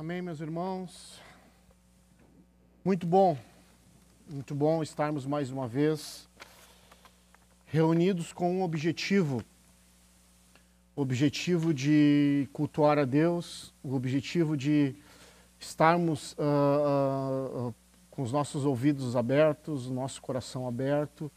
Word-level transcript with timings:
Amém, 0.00 0.22
meus 0.22 0.40
irmãos. 0.40 1.20
Muito 2.82 3.06
bom, 3.06 3.36
muito 4.30 4.54
bom 4.54 4.82
estarmos 4.82 5.26
mais 5.26 5.50
uma 5.50 5.68
vez 5.68 6.26
reunidos 7.66 8.32
com 8.32 8.50
um 8.50 8.62
objetivo: 8.62 9.44
o 10.96 11.02
objetivo 11.02 11.74
de 11.74 12.48
cultuar 12.50 12.98
a 12.98 13.04
Deus, 13.04 13.74
o 13.82 13.94
objetivo 13.94 14.56
de 14.56 14.94
estarmos 15.58 16.32
uh, 16.32 17.68
uh, 17.68 17.74
com 18.10 18.22
os 18.22 18.32
nossos 18.32 18.64
ouvidos 18.64 19.14
abertos, 19.14 19.90
nosso 19.90 20.22
coração 20.22 20.66
aberto, 20.66 21.30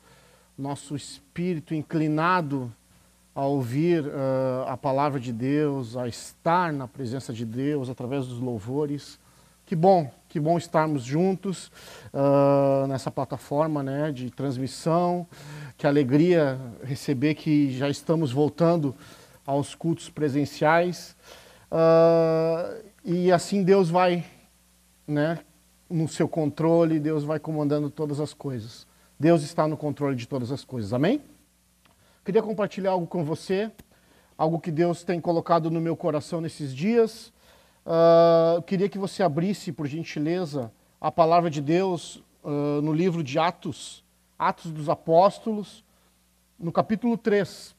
nosso 0.58 0.96
espírito 0.96 1.76
inclinado 1.76 2.74
a 3.36 3.46
ouvir 3.46 4.06
uh, 4.06 4.68
a 4.68 4.78
palavra 4.78 5.20
de 5.20 5.34
Deus, 5.34 5.98
a 5.98 6.08
estar 6.08 6.72
na 6.72 6.88
presença 6.88 7.34
de 7.34 7.46
Deus 7.46 7.90
através 7.90 8.28
dos 8.28 8.40
louvores. 8.40 9.20
Que 9.66 9.76
bom, 9.76 10.12
que 10.30 10.40
bom 10.40 10.58
estarmos 10.58 11.04
juntos 11.04 11.72
uh, 12.14 12.86
nessa 12.88 13.10
plataforma 13.10 13.82
né, 13.82 14.12
de 14.12 14.30
transmissão. 14.30 15.26
Que 15.78 15.88
alegria 15.88 16.60
receber 16.84 17.34
que 17.34 17.76
já 17.76 17.90
estamos 17.90 18.32
voltando 18.32 18.96
aos 19.46 19.74
cultos 19.74 20.10
presenciais. 20.10 21.16
Uh, 21.72 22.84
e 23.04 23.32
assim 23.32 23.64
Deus 23.64 23.90
vai, 23.90 24.24
né, 25.08 25.40
no 25.90 26.08
seu 26.08 26.28
controle, 26.28 27.00
Deus 27.00 27.24
vai 27.24 27.40
comandando 27.40 27.90
todas 27.90 28.20
as 28.20 28.34
coisas. 28.34 28.86
Deus 29.20 29.42
está 29.42 29.68
no 29.68 29.78
controle 29.78 30.16
de 30.16 30.28
todas 30.28 30.52
as 30.52 30.64
coisas. 30.64 30.94
Amém? 30.94 31.22
Queria 32.24 32.42
compartilhar 32.42 32.92
algo 32.92 33.06
com 33.06 33.22
você, 33.22 33.70
algo 34.38 34.58
que 34.58 34.72
Deus 34.72 35.04
tem 35.04 35.20
colocado 35.20 35.70
no 35.70 35.82
meu 35.82 35.96
coração 35.98 36.40
nesses 36.40 36.74
dias. 36.74 37.34
Uh, 37.86 38.62
queria 38.62 38.88
que 38.88 38.98
você 38.98 39.22
abrisse, 39.22 39.74
por 39.74 39.86
gentileza, 39.88 40.72
a 41.02 41.12
palavra 41.12 41.50
de 41.50 41.62
Deus 41.62 42.24
uh, 42.42 42.82
no 42.82 42.94
livro 42.94 43.22
de 43.22 43.38
Atos, 43.38 44.06
Atos 44.40 44.72
dos 44.72 44.88
Apóstolos, 44.88 45.84
no 46.58 46.72
capítulo 46.72 47.18
3. 47.18 47.76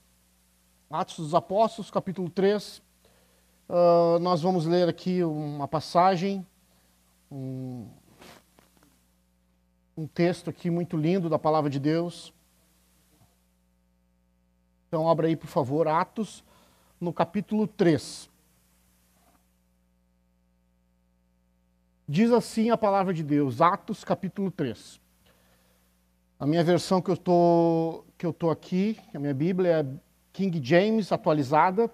Atos 0.90 1.16
dos 1.16 1.34
Apóstolos, 1.34 1.90
capítulo 1.90 2.28
3. 2.28 2.82
Uh, 3.66 4.18
nós 4.20 4.42
vamos 4.42 4.66
ler 4.66 4.90
aqui 4.90 5.24
uma 5.24 5.66
passagem, 5.66 6.46
um, 7.32 7.86
um 9.96 10.06
texto 10.06 10.50
aqui 10.50 10.68
muito 10.68 10.98
lindo 10.98 11.30
da 11.30 11.38
palavra 11.38 11.70
de 11.70 11.80
Deus. 11.80 12.30
Então, 14.94 15.08
abra 15.08 15.26
aí, 15.26 15.34
por 15.34 15.48
favor, 15.48 15.88
Atos, 15.88 16.44
no 17.00 17.12
capítulo 17.12 17.66
3. 17.66 18.30
Diz 22.08 22.30
assim 22.30 22.70
a 22.70 22.78
palavra 22.78 23.12
de 23.12 23.24
Deus, 23.24 23.60
Atos, 23.60 24.04
capítulo 24.04 24.52
3. 24.52 25.00
A 26.38 26.46
minha 26.46 26.62
versão 26.62 27.02
que 27.02 27.10
eu 27.10 27.16
tô, 27.16 28.04
que 28.16 28.24
eu 28.24 28.32
tô 28.32 28.50
aqui, 28.50 28.96
a 29.12 29.18
minha 29.18 29.34
Bíblia 29.34 29.80
é 29.80 29.86
King 30.32 30.64
James 30.64 31.10
atualizada. 31.10 31.90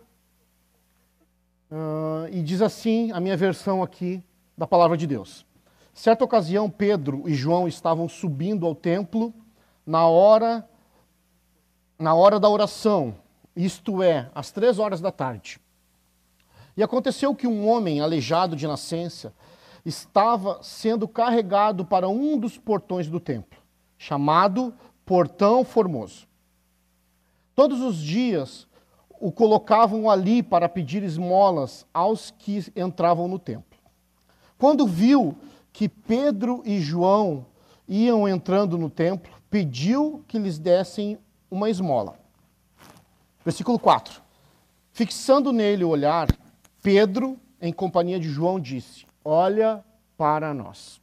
Uh, 1.71 2.29
e 2.31 2.43
diz 2.43 2.61
assim 2.61 3.13
a 3.13 3.19
minha 3.19 3.35
versão 3.35 3.83
aqui 3.83 4.23
da 4.59 4.67
palavra 4.67 4.99
de 4.99 5.07
Deus. 5.07 5.47
Certa 5.95 6.23
ocasião, 6.23 6.69
Pedro 6.69 7.27
e 7.27 7.33
João 7.33 7.67
estavam 7.67 8.11
subindo 8.11 8.67
ao 8.67 8.75
templo 8.75 9.33
na 9.87 10.07
hora 10.07 10.69
na 12.01 12.15
hora 12.15 12.41
da 12.41 12.49
oração, 12.49 13.15
isto 13.55 14.03
é, 14.03 14.31
às 14.35 14.51
três 14.51 14.79
horas 14.79 15.03
da 15.03 15.13
tarde. 15.13 15.61
E 16.75 16.83
aconteceu 16.83 17.35
que 17.35 17.47
um 17.47 17.69
homem 17.69 18.01
aleijado 18.01 18.57
de 18.57 18.67
nascença 18.67 19.35
estava 19.85 20.63
sendo 20.63 21.07
carregado 21.07 21.85
para 21.85 22.09
um 22.09 22.39
dos 22.39 22.57
portões 22.57 23.07
do 23.07 23.21
templo, 23.21 23.59
chamado 23.99 24.73
Portão 25.05 25.63
Formoso. 25.63 26.27
Todos 27.55 27.83
os 27.83 27.99
dias 27.99 28.67
o 29.21 29.31
colocavam 29.31 30.09
ali 30.09 30.43
para 30.43 30.71
pedir 30.71 31.03
esmolas 31.03 31.85
aos 31.93 32.31
que 32.31 32.65
entravam 32.75 33.29
no 33.29 33.39
templo. 33.39 33.79
Quando 34.57 34.87
viu 34.87 35.37
que 35.71 35.87
Pedro 35.87 36.63
e 36.65 36.81
João 36.81 37.45
iam 37.87 38.27
entrando 38.27 38.79
no 38.79 38.89
templo, 38.89 39.31
pediu 39.51 40.25
que 40.27 40.39
lhes 40.39 40.59
dessem 40.59 41.19
uma 41.51 41.69
esmola. 41.69 42.15
Versículo 43.45 43.79
4. 43.79 44.23
Fixando 44.93 45.53
nele 45.53 45.85
o 45.85 45.89
olhar, 45.89 46.29
Pedro, 46.83 47.39
em 47.61 47.73
companhia 47.73 48.21
de 48.21 48.29
João, 48.29 48.61
disse: 48.61 49.07
Olha 49.25 49.85
para 50.17 50.53
nós. 50.55 51.01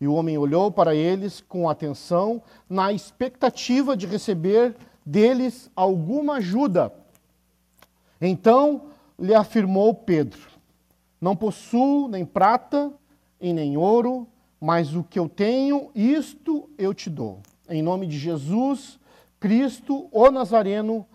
E 0.00 0.06
o 0.06 0.14
homem 0.14 0.36
olhou 0.36 0.70
para 0.70 0.94
eles 0.94 1.40
com 1.40 1.68
atenção, 1.68 2.42
na 2.68 2.92
expectativa 2.92 3.96
de 3.96 4.06
receber 4.06 4.76
deles 5.04 5.70
alguma 5.74 6.34
ajuda. 6.34 6.92
Então 8.20 8.90
lhe 9.18 9.34
afirmou 9.34 9.94
Pedro: 9.94 10.40
Não 11.20 11.36
possuo 11.36 12.08
nem 12.08 12.24
prata 12.24 12.92
e 13.40 13.52
nem 13.52 13.76
ouro, 13.76 14.26
mas 14.60 14.94
o 14.94 15.02
que 15.02 15.18
eu 15.18 15.28
tenho, 15.28 15.90
isto 15.94 16.68
eu 16.76 16.92
te 16.92 17.08
dou. 17.08 17.40
Em 17.68 17.82
nome 17.82 18.06
de 18.06 18.18
Jesus, 18.18 18.98
Cristo, 19.38 20.08
o 20.10 20.30
Nazareno, 20.30 21.06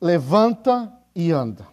levanta 0.00 0.92
e 1.14 1.30
anda. 1.32 1.66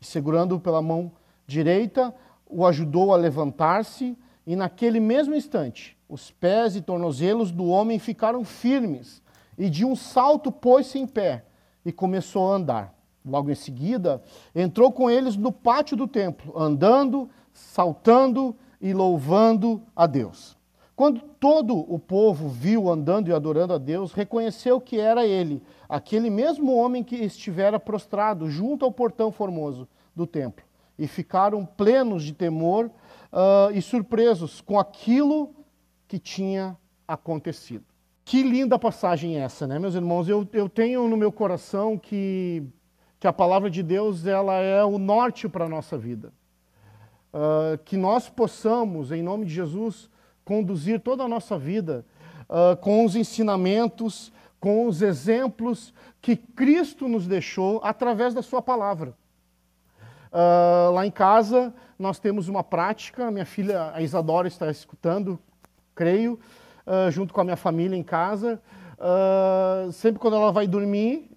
Segurando-o 0.00 0.60
pela 0.60 0.82
mão 0.82 1.12
direita, 1.46 2.14
o 2.46 2.66
ajudou 2.66 3.12
a 3.12 3.16
levantar-se, 3.16 4.16
e 4.46 4.54
naquele 4.54 5.00
mesmo 5.00 5.34
instante, 5.34 5.96
os 6.08 6.30
pés 6.30 6.76
e 6.76 6.82
tornozelos 6.82 7.50
do 7.50 7.66
homem 7.66 7.98
ficaram 7.98 8.44
firmes, 8.44 9.22
e 9.56 9.70
de 9.70 9.84
um 9.84 9.96
salto 9.96 10.52
pôs-se 10.52 10.98
em 10.98 11.06
pé 11.06 11.44
e 11.84 11.92
começou 11.92 12.50
a 12.50 12.56
andar. 12.56 12.94
Logo 13.24 13.50
em 13.50 13.54
seguida, 13.54 14.22
entrou 14.54 14.92
com 14.92 15.10
eles 15.10 15.36
no 15.36 15.50
pátio 15.50 15.96
do 15.96 16.06
templo, 16.06 16.52
andando, 16.56 17.30
saltando 17.52 18.54
e 18.80 18.92
louvando 18.92 19.82
a 19.96 20.06
Deus. 20.06 20.53
Quando 20.96 21.20
todo 21.20 21.76
o 21.92 21.98
povo 21.98 22.48
viu 22.48 22.88
andando 22.88 23.28
e 23.28 23.32
adorando 23.32 23.72
a 23.72 23.78
Deus, 23.78 24.12
reconheceu 24.12 24.80
que 24.80 24.98
era 24.98 25.26
ele, 25.26 25.60
aquele 25.88 26.30
mesmo 26.30 26.72
homem 26.76 27.02
que 27.02 27.16
estivera 27.16 27.80
prostrado 27.80 28.48
junto 28.48 28.84
ao 28.84 28.92
portão 28.92 29.32
formoso 29.32 29.88
do 30.14 30.26
templo. 30.26 30.64
E 30.96 31.08
ficaram 31.08 31.66
plenos 31.66 32.22
de 32.22 32.32
temor 32.32 32.86
uh, 32.86 33.72
e 33.74 33.82
surpresos 33.82 34.60
com 34.60 34.78
aquilo 34.78 35.52
que 36.06 36.20
tinha 36.20 36.76
acontecido. 37.08 37.84
Que 38.24 38.44
linda 38.44 38.78
passagem 38.78 39.36
essa, 39.36 39.66
né, 39.66 39.78
meus 39.80 39.96
irmãos? 39.96 40.28
Eu, 40.28 40.48
eu 40.52 40.68
tenho 40.68 41.08
no 41.08 41.16
meu 41.16 41.32
coração 41.32 41.98
que, 41.98 42.62
que 43.18 43.26
a 43.26 43.32
palavra 43.32 43.68
de 43.68 43.82
Deus 43.82 44.24
ela 44.26 44.54
é 44.54 44.84
o 44.84 44.96
norte 44.96 45.48
para 45.48 45.64
a 45.64 45.68
nossa 45.68 45.98
vida. 45.98 46.32
Uh, 47.32 47.76
que 47.84 47.96
nós 47.96 48.30
possamos, 48.30 49.10
em 49.10 49.20
nome 49.20 49.44
de 49.44 49.52
Jesus, 49.52 50.08
conduzir 50.44 51.00
toda 51.00 51.24
a 51.24 51.28
nossa 51.28 51.58
vida 51.58 52.04
uh, 52.48 52.76
com 52.76 53.04
os 53.04 53.16
ensinamentos, 53.16 54.32
com 54.60 54.86
os 54.86 55.02
exemplos 55.02 55.92
que 56.20 56.36
Cristo 56.36 57.08
nos 57.08 57.26
deixou 57.26 57.80
através 57.82 58.34
da 58.34 58.42
Sua 58.42 58.62
palavra. 58.62 59.14
Uh, 60.32 60.92
lá 60.92 61.06
em 61.06 61.10
casa, 61.10 61.72
nós 61.98 62.18
temos 62.18 62.48
uma 62.48 62.64
prática, 62.64 63.30
minha 63.30 63.46
filha, 63.46 63.92
a 63.94 64.02
Isadora, 64.02 64.48
está 64.48 64.70
escutando, 64.70 65.38
creio, 65.94 66.38
uh, 66.86 67.10
junto 67.10 67.32
com 67.32 67.40
a 67.40 67.44
minha 67.44 67.56
família 67.56 67.96
em 67.96 68.02
casa. 68.02 68.60
sempre 69.92 70.20
quando 70.20 70.36
ela 70.36 70.50
vai 70.50 70.66
dormir, 70.66 71.30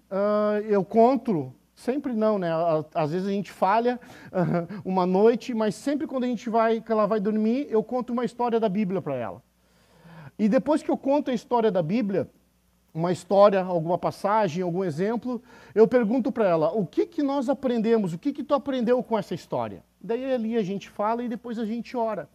eu 0.68 0.84
conto 0.84 1.52
Sempre 1.78 2.12
não, 2.12 2.40
né? 2.40 2.48
Às 2.92 3.12
vezes 3.12 3.28
a 3.28 3.30
gente 3.30 3.52
falha 3.52 4.00
uma 4.84 5.06
noite, 5.06 5.54
mas 5.54 5.76
sempre 5.76 6.08
quando 6.08 6.24
a 6.24 6.26
gente 6.26 6.50
vai, 6.50 6.80
que 6.80 6.90
ela 6.90 7.06
vai 7.06 7.20
dormir, 7.20 7.68
eu 7.70 7.84
conto 7.84 8.12
uma 8.12 8.24
história 8.24 8.58
da 8.58 8.68
Bíblia 8.68 9.00
para 9.00 9.14
ela. 9.14 9.40
E 10.36 10.48
depois 10.48 10.82
que 10.82 10.90
eu 10.90 10.96
conto 10.96 11.30
a 11.30 11.34
história 11.34 11.70
da 11.70 11.80
Bíblia, 11.80 12.28
uma 12.92 13.12
história, 13.12 13.62
alguma 13.62 13.96
passagem, 13.96 14.60
algum 14.60 14.82
exemplo, 14.82 15.40
eu 15.72 15.86
pergunto 15.86 16.32
para 16.32 16.48
ela, 16.48 16.72
o 16.72 16.84
que 16.84 17.06
que 17.06 17.22
nós 17.22 17.48
aprendemos? 17.48 18.12
O 18.12 18.18
que 18.18 18.32
que 18.32 18.42
tu 18.42 18.54
aprendeu 18.54 19.00
com 19.00 19.16
essa 19.16 19.32
história? 19.32 19.84
Daí 20.00 20.34
ali 20.34 20.56
a 20.56 20.64
gente 20.64 20.90
fala 20.90 21.22
e 21.22 21.28
depois 21.28 21.60
a 21.60 21.64
gente 21.64 21.96
ora. 21.96 22.28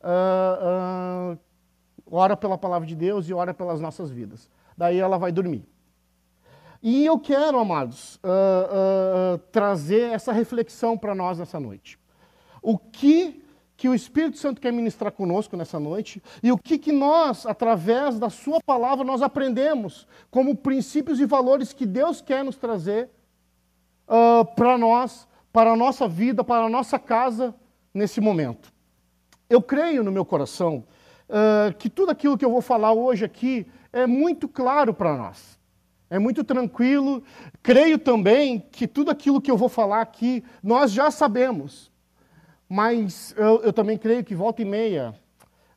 Uh, 0.00 1.34
uh, 1.34 1.38
ora 2.08 2.36
pela 2.36 2.56
palavra 2.56 2.86
de 2.86 2.94
Deus 2.94 3.28
e 3.28 3.34
ora 3.34 3.52
pelas 3.52 3.80
nossas 3.80 4.08
vidas. 4.08 4.48
Daí 4.76 5.00
ela 5.00 5.18
vai 5.18 5.32
dormir. 5.32 5.66
E 6.82 7.04
eu 7.04 7.18
quero, 7.18 7.58
amados, 7.58 8.16
uh, 8.16 9.34
uh, 9.34 9.38
trazer 9.50 10.12
essa 10.12 10.32
reflexão 10.32 10.96
para 10.96 11.14
nós 11.14 11.38
nessa 11.38 11.58
noite. 11.58 11.98
O 12.62 12.78
que 12.78 13.44
que 13.78 13.88
o 13.88 13.94
Espírito 13.94 14.36
Santo 14.36 14.60
quer 14.60 14.72
ministrar 14.72 15.12
conosco 15.12 15.56
nessa 15.56 15.78
noite 15.78 16.20
e 16.42 16.50
o 16.50 16.58
que, 16.58 16.76
que 16.76 16.90
nós, 16.90 17.46
através 17.46 18.18
da 18.18 18.28
Sua 18.28 18.58
palavra, 18.60 19.04
nós 19.04 19.22
aprendemos 19.22 20.04
como 20.32 20.56
princípios 20.56 21.20
e 21.20 21.24
valores 21.24 21.72
que 21.72 21.86
Deus 21.86 22.20
quer 22.20 22.44
nos 22.44 22.56
trazer 22.56 23.08
uh, 24.08 24.44
para 24.56 24.76
nós, 24.76 25.28
para 25.52 25.70
a 25.70 25.76
nossa 25.76 26.08
vida, 26.08 26.42
para 26.42 26.64
a 26.64 26.68
nossa 26.68 26.98
casa 26.98 27.54
nesse 27.94 28.20
momento. 28.20 28.72
eu 29.48 29.62
creio 29.62 30.02
no 30.02 30.10
meu 30.12 30.24
coração 30.24 30.84
uh, 31.28 31.72
que 31.78 31.88
tudo 31.88 32.10
aquilo 32.10 32.36
que 32.36 32.44
eu 32.44 32.50
vou 32.50 32.60
falar 32.60 32.92
hoje 32.92 33.24
aqui 33.24 33.66
é 33.92 34.06
muito 34.08 34.48
claro 34.48 34.92
para 34.92 35.16
nós. 35.16 35.57
É 36.10 36.18
muito 36.18 36.42
tranquilo. 36.42 37.22
Creio 37.62 37.98
também 37.98 38.60
que 38.60 38.86
tudo 38.86 39.10
aquilo 39.10 39.40
que 39.40 39.50
eu 39.50 39.56
vou 39.56 39.68
falar 39.68 40.00
aqui 40.00 40.42
nós 40.62 40.90
já 40.90 41.10
sabemos. 41.10 41.90
Mas 42.68 43.34
eu, 43.36 43.62
eu 43.62 43.72
também 43.72 43.96
creio 43.96 44.24
que 44.24 44.34
volta 44.34 44.60
e 44.60 44.64
meia, 44.64 45.14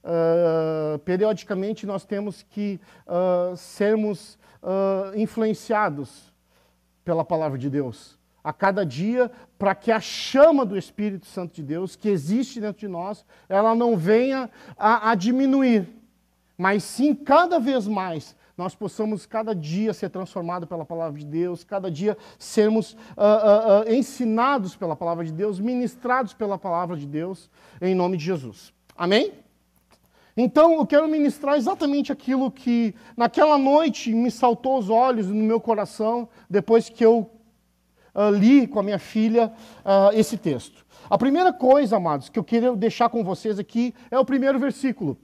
uh, 0.03 0.99
periodicamente, 0.99 1.85
nós 1.85 2.03
temos 2.03 2.43
que 2.43 2.79
uh, 3.07 3.55
sermos 3.55 4.39
influenciados 5.15 6.31
pela 7.03 7.25
palavra 7.25 7.57
de 7.57 7.67
Deus 7.67 8.19
a 8.43 8.51
cada 8.51 8.85
dia, 8.85 9.31
para 9.57 9.75
que 9.75 9.91
a 9.91 9.99
chama 9.99 10.65
do 10.65 10.77
Espírito 10.77 11.25
Santo 11.25 11.53
de 11.53 11.63
Deus, 11.63 11.95
que 11.95 12.09
existe 12.09 12.59
dentro 12.59 12.79
de 12.79 12.87
nós, 12.87 13.25
ela 13.47 13.75
não 13.75 13.95
venha 13.95 14.49
a, 14.77 15.11
a 15.11 15.15
diminuir, 15.15 15.87
mas 16.57 16.83
sim 16.83 17.13
cada 17.13 17.59
vez 17.59 17.87
mais 17.87 18.35
nós 18.61 18.75
possamos 18.75 19.25
cada 19.25 19.55
dia 19.55 19.91
ser 19.91 20.11
transformados 20.11 20.69
pela 20.69 20.85
palavra 20.85 21.17
de 21.17 21.25
Deus, 21.25 21.63
cada 21.63 21.89
dia 21.89 22.15
sermos 22.37 22.93
uh, 22.93 22.95
uh, 23.17 23.89
uh, 23.89 23.91
ensinados 23.91 24.75
pela 24.75 24.95
palavra 24.95 25.25
de 25.25 25.31
Deus, 25.31 25.59
ministrados 25.59 26.31
pela 26.31 26.59
palavra 26.59 26.95
de 26.95 27.07
Deus, 27.07 27.49
em 27.81 27.95
nome 27.95 28.17
de 28.17 28.25
Jesus. 28.25 28.71
Amém? 28.95 29.33
Então 30.37 30.73
eu 30.73 30.85
quero 30.85 31.07
ministrar 31.07 31.57
exatamente 31.57 32.11
aquilo 32.11 32.51
que 32.51 32.93
naquela 33.17 33.57
noite 33.57 34.13
me 34.13 34.29
saltou 34.29 34.77
os 34.77 34.91
olhos 34.91 35.25
no 35.25 35.43
meu 35.43 35.59
coração, 35.59 36.29
depois 36.47 36.87
que 36.87 37.03
eu 37.03 37.31
uh, 38.13 38.29
li 38.29 38.67
com 38.67 38.79
a 38.79 38.83
minha 38.83 38.99
filha 38.99 39.51
uh, 39.83 40.15
esse 40.15 40.37
texto. 40.37 40.85
A 41.09 41.17
primeira 41.17 41.51
coisa, 41.51 41.97
amados, 41.97 42.29
que 42.29 42.37
eu 42.37 42.43
queria 42.43 42.75
deixar 42.75 43.09
com 43.09 43.23
vocês 43.23 43.57
aqui 43.57 43.91
é 44.11 44.19
o 44.19 44.23
primeiro 44.23 44.59
versículo. 44.59 45.17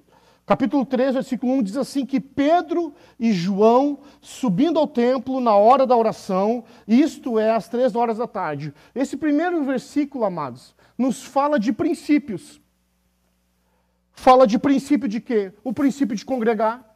Capítulo 0.47 0.85
3, 0.85 1.15
versículo 1.15 1.51
1 1.55 1.63
diz 1.63 1.75
assim: 1.75 2.05
que 2.05 2.21
Pedro 2.21 2.93
e 3.19 3.33
João, 3.33 3.99
subindo 4.21 4.79
ao 4.79 4.87
templo 4.87 5.41
na 5.41 5.53
hora 5.57 5.85
da 5.85 5.93
oração, 5.93 6.63
isto 6.87 7.37
é, 7.37 7.51
às 7.51 7.67
três 7.67 7.97
horas 7.97 8.17
da 8.17 8.25
tarde. 8.25 8.73
Esse 8.95 9.17
primeiro 9.17 9.65
versículo, 9.65 10.23
amados, 10.23 10.73
nos 10.97 11.21
fala 11.21 11.59
de 11.59 11.73
princípios. 11.73 12.61
Fala 14.13 14.47
de 14.47 14.57
princípio 14.57 15.09
de 15.09 15.19
quê? 15.19 15.51
O 15.65 15.73
princípio 15.73 16.15
de 16.15 16.23
congregar. 16.23 16.95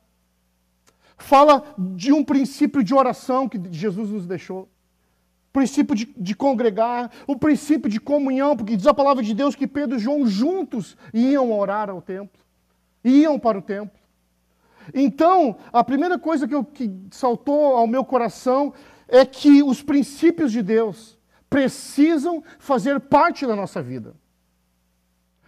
Fala 1.18 1.76
de 1.78 2.14
um 2.14 2.24
princípio 2.24 2.82
de 2.82 2.96
oração 2.96 3.50
que 3.50 3.62
Jesus 3.70 4.10
nos 4.10 4.26
deixou 4.26 4.70
princípio 5.52 5.94
de, 5.94 6.06
de, 6.18 6.34
congregar, 6.34 7.12
o 7.28 7.36
princípio 7.38 7.90
de 7.90 8.00
comunhão, 8.00 8.56
porque 8.56 8.78
diz 8.78 8.88
a 8.88 8.94
palavra 8.94 9.22
de 9.22 9.34
Deus 9.34 9.54
que 9.54 9.68
Pedro 9.68 9.98
e 9.98 10.00
João 10.00 10.26
juntos 10.26 10.96
iam 11.14 11.52
orar 11.52 11.90
ao 11.90 12.02
templo, 12.02 12.42
iam 13.04 13.40
para 13.40 13.58
o 13.58 13.62
templo. 13.62 14.00
Então, 14.94 15.58
a 15.72 15.84
primeira 15.84 16.18
coisa 16.18 16.48
que, 16.48 16.56
eu, 16.56 16.64
que 16.64 16.92
saltou 17.12 17.76
ao 17.76 17.88
meu 17.88 18.04
coração 18.04 18.74
é 19.08 19.26
que 19.26 19.62
os 19.62 19.82
princípios 19.82 20.52
de 20.52 20.62
Deus 20.62 21.20
precisam 21.50 22.44
fazer 22.58 23.00
parte 23.00 23.46
da 23.46 23.56
nossa 23.56 23.82
vida. 23.82 24.16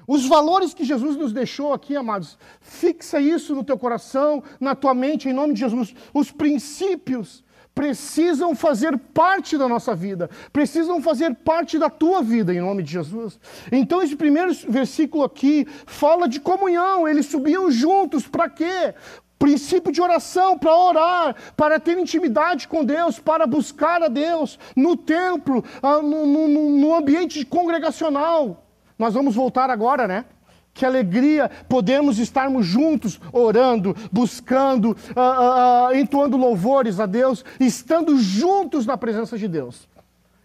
Os 0.07 0.27
valores 0.27 0.73
que 0.73 0.83
Jesus 0.83 1.15
nos 1.15 1.31
deixou 1.31 1.73
aqui, 1.73 1.95
amados, 1.95 2.37
fixa 2.59 3.21
isso 3.21 3.55
no 3.55 3.63
teu 3.63 3.77
coração, 3.77 4.43
na 4.59 4.75
tua 4.75 4.93
mente, 4.93 5.29
em 5.29 5.33
nome 5.33 5.53
de 5.53 5.61
Jesus. 5.61 5.95
Os 6.13 6.29
princípios 6.29 7.43
precisam 7.73 8.55
fazer 8.55 8.97
parte 8.97 9.57
da 9.57 9.67
nossa 9.67 9.95
vida, 9.95 10.29
precisam 10.51 11.01
fazer 11.01 11.33
parte 11.35 11.79
da 11.79 11.89
tua 11.89 12.21
vida, 12.21 12.53
em 12.53 12.61
nome 12.61 12.83
de 12.83 12.91
Jesus. 12.91 13.39
Então, 13.71 14.01
esse 14.01 14.15
primeiro 14.15 14.53
versículo 14.67 15.23
aqui 15.23 15.67
fala 15.85 16.27
de 16.27 16.39
comunhão, 16.39 17.07
eles 17.07 17.25
subiam 17.25 17.71
juntos, 17.71 18.27
para 18.27 18.49
quê? 18.49 18.93
Princípio 19.39 19.91
de 19.91 20.01
oração, 20.01 20.57
para 20.57 20.75
orar, 20.75 21.35
para 21.57 21.79
ter 21.79 21.97
intimidade 21.97 22.67
com 22.67 22.85
Deus, 22.85 23.19
para 23.19 23.45
buscar 23.45 24.01
a 24.01 24.07
Deus 24.07 24.57
no 24.75 24.95
templo, 24.95 25.63
ah, 25.81 26.01
no, 26.01 26.25
no, 26.25 26.47
no 26.77 26.95
ambiente 26.95 27.43
congregacional. 27.43 28.63
Nós 28.97 29.13
vamos 29.13 29.35
voltar 29.35 29.69
agora, 29.69 30.07
né? 30.07 30.25
Que 30.73 30.85
alegria 30.85 31.49
podemos 31.69 32.17
estarmos 32.17 32.65
juntos, 32.65 33.19
orando, 33.31 33.95
buscando, 34.11 34.91
uh, 34.91 35.91
uh, 35.91 35.95
entoando 35.95 36.35
louvores 36.35 36.99
a 36.99 37.05
Deus, 37.05 37.45
estando 37.59 38.17
juntos 38.17 38.85
na 38.85 38.97
presença 38.97 39.37
de 39.37 39.47
Deus. 39.47 39.87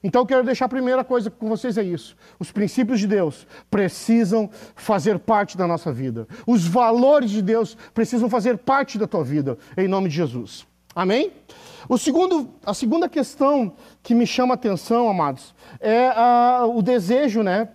Então 0.02 0.22
eu 0.22 0.26
quero 0.26 0.44
deixar 0.44 0.66
a 0.66 0.68
primeira 0.68 1.02
coisa 1.02 1.30
com 1.30 1.48
vocês 1.48 1.76
é 1.76 1.82
isso. 1.82 2.16
Os 2.38 2.52
princípios 2.52 3.00
de 3.00 3.06
Deus 3.06 3.46
precisam 3.70 4.48
fazer 4.76 5.18
parte 5.18 5.56
da 5.56 5.66
nossa 5.66 5.92
vida. 5.92 6.28
Os 6.46 6.66
valores 6.66 7.30
de 7.30 7.42
Deus 7.42 7.76
precisam 7.92 8.30
fazer 8.30 8.58
parte 8.58 8.96
da 8.98 9.06
tua 9.06 9.24
vida, 9.24 9.58
em 9.76 9.88
nome 9.88 10.08
de 10.08 10.14
Jesus. 10.14 10.66
Amém? 10.94 11.32
O 11.88 11.96
segundo, 11.96 12.50
a 12.64 12.74
segunda 12.74 13.08
questão 13.08 13.72
que 14.02 14.14
me 14.14 14.26
chama 14.26 14.54
a 14.54 14.56
atenção, 14.56 15.08
amados, 15.08 15.54
é 15.80 16.10
o 16.64 16.82
desejo, 16.82 17.42
né? 17.42 17.68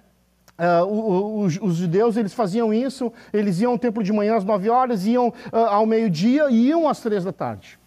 Uh, 0.57 1.45
os, 1.45 1.75
judeus 1.75 2.15
eles 2.15 2.33
faziam 2.33 2.71
isso, 2.73 3.11
eles 3.33 3.59
iam 3.59 3.71
ao 3.71 3.79
templo 3.79 4.03
de 4.03 4.13
manhã 4.13 4.35
às 4.35 4.45
nove 4.45 4.69
horas, 4.69 5.05
iam 5.05 5.29
uh, 5.29 5.57
ao 5.57 5.85
meio-dia 5.85 6.49
e 6.49 6.67
iam 6.67 6.87
às 6.87 6.99
três 6.99 7.23
da 7.23 7.33
tarde. 7.33 7.79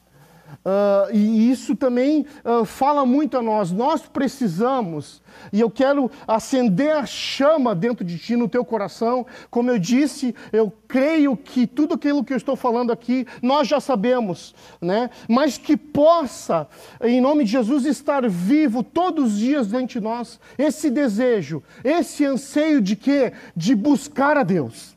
Uh, 0.66 1.14
e 1.14 1.48
isso 1.48 1.76
também 1.76 2.26
uh, 2.44 2.64
fala 2.64 3.06
muito 3.06 3.38
a 3.38 3.42
nós. 3.42 3.70
Nós 3.70 4.02
precisamos, 4.02 5.22
e 5.52 5.60
eu 5.60 5.70
quero 5.70 6.10
acender 6.26 6.90
a 6.90 7.06
chama 7.06 7.72
dentro 7.72 8.04
de 8.04 8.18
ti, 8.18 8.34
no 8.34 8.48
teu 8.48 8.64
coração. 8.64 9.24
Como 9.48 9.70
eu 9.70 9.78
disse, 9.78 10.34
eu 10.52 10.72
creio 10.88 11.36
que 11.36 11.68
tudo 11.68 11.94
aquilo 11.94 12.24
que 12.24 12.32
eu 12.32 12.36
estou 12.36 12.56
falando 12.56 12.90
aqui, 12.90 13.28
nós 13.40 13.68
já 13.68 13.78
sabemos, 13.78 14.56
né? 14.80 15.08
mas 15.28 15.56
que 15.56 15.76
possa, 15.76 16.66
em 17.00 17.20
nome 17.20 17.44
de 17.44 17.52
Jesus, 17.52 17.84
estar 17.84 18.28
vivo 18.28 18.82
todos 18.82 19.34
os 19.34 19.38
dias 19.38 19.68
dentro 19.68 20.00
de 20.00 20.00
nós, 20.00 20.40
esse 20.58 20.90
desejo, 20.90 21.62
esse 21.84 22.24
anseio 22.24 22.80
de 22.80 22.96
quê? 22.96 23.32
De 23.54 23.72
buscar 23.72 24.36
a 24.36 24.42
Deus, 24.42 24.96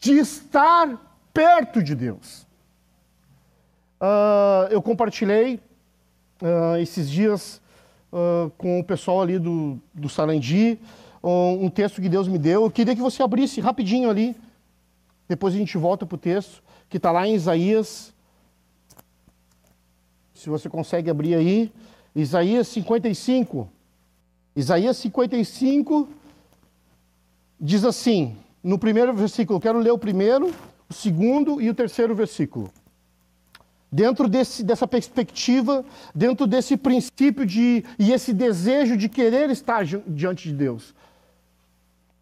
de 0.00 0.18
estar 0.18 1.20
perto 1.32 1.80
de 1.80 1.94
Deus. 1.94 2.47
Uh, 4.00 4.70
eu 4.70 4.80
compartilhei 4.80 5.60
uh, 6.40 6.76
esses 6.80 7.10
dias 7.10 7.60
uh, 8.12 8.48
com 8.56 8.78
o 8.78 8.84
pessoal 8.84 9.22
ali 9.22 9.40
do, 9.40 9.76
do 9.92 10.08
Sarandi 10.08 10.78
um, 11.22 11.64
um 11.64 11.70
texto 11.70 12.00
que 12.00 12.08
Deus 12.08 12.28
me 12.28 12.38
deu. 12.38 12.62
Eu 12.62 12.70
queria 12.70 12.94
que 12.94 13.02
você 13.02 13.24
abrisse 13.24 13.60
rapidinho 13.60 14.08
ali, 14.08 14.36
depois 15.28 15.52
a 15.52 15.58
gente 15.58 15.76
volta 15.76 16.06
para 16.06 16.14
o 16.14 16.18
texto, 16.18 16.62
que 16.88 16.96
está 16.96 17.10
lá 17.10 17.26
em 17.26 17.34
Isaías. 17.34 18.14
Se 20.32 20.48
você 20.48 20.68
consegue 20.68 21.10
abrir 21.10 21.34
aí, 21.34 21.72
Isaías 22.14 22.68
55. 22.68 23.68
Isaías 24.54 24.96
55 24.96 26.08
diz 27.60 27.84
assim, 27.84 28.36
no 28.62 28.78
primeiro 28.78 29.12
versículo, 29.12 29.60
quero 29.60 29.80
ler 29.80 29.90
o 29.90 29.98
primeiro, 29.98 30.54
o 30.88 30.94
segundo 30.94 31.60
e 31.60 31.68
o 31.68 31.74
terceiro 31.74 32.14
versículo 32.14 32.70
dentro 33.90 34.28
desse, 34.28 34.62
dessa 34.62 34.86
perspectiva, 34.86 35.84
dentro 36.14 36.46
desse 36.46 36.76
princípio 36.76 37.46
de, 37.46 37.84
e 37.98 38.12
esse 38.12 38.32
desejo 38.32 38.96
de 38.96 39.08
querer 39.08 39.50
estar 39.50 39.84
diante 39.84 40.48
de 40.48 40.54
Deus. 40.54 40.94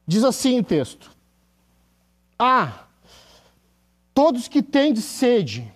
Diz 0.07 0.23
assim 0.23 0.61
o 0.61 0.65
texto: 0.65 1.11
Ah, 2.39 2.85
todos 4.15 4.49
que 4.49 4.63
têm 4.63 4.93
de 4.93 5.03
sede, 5.03 5.71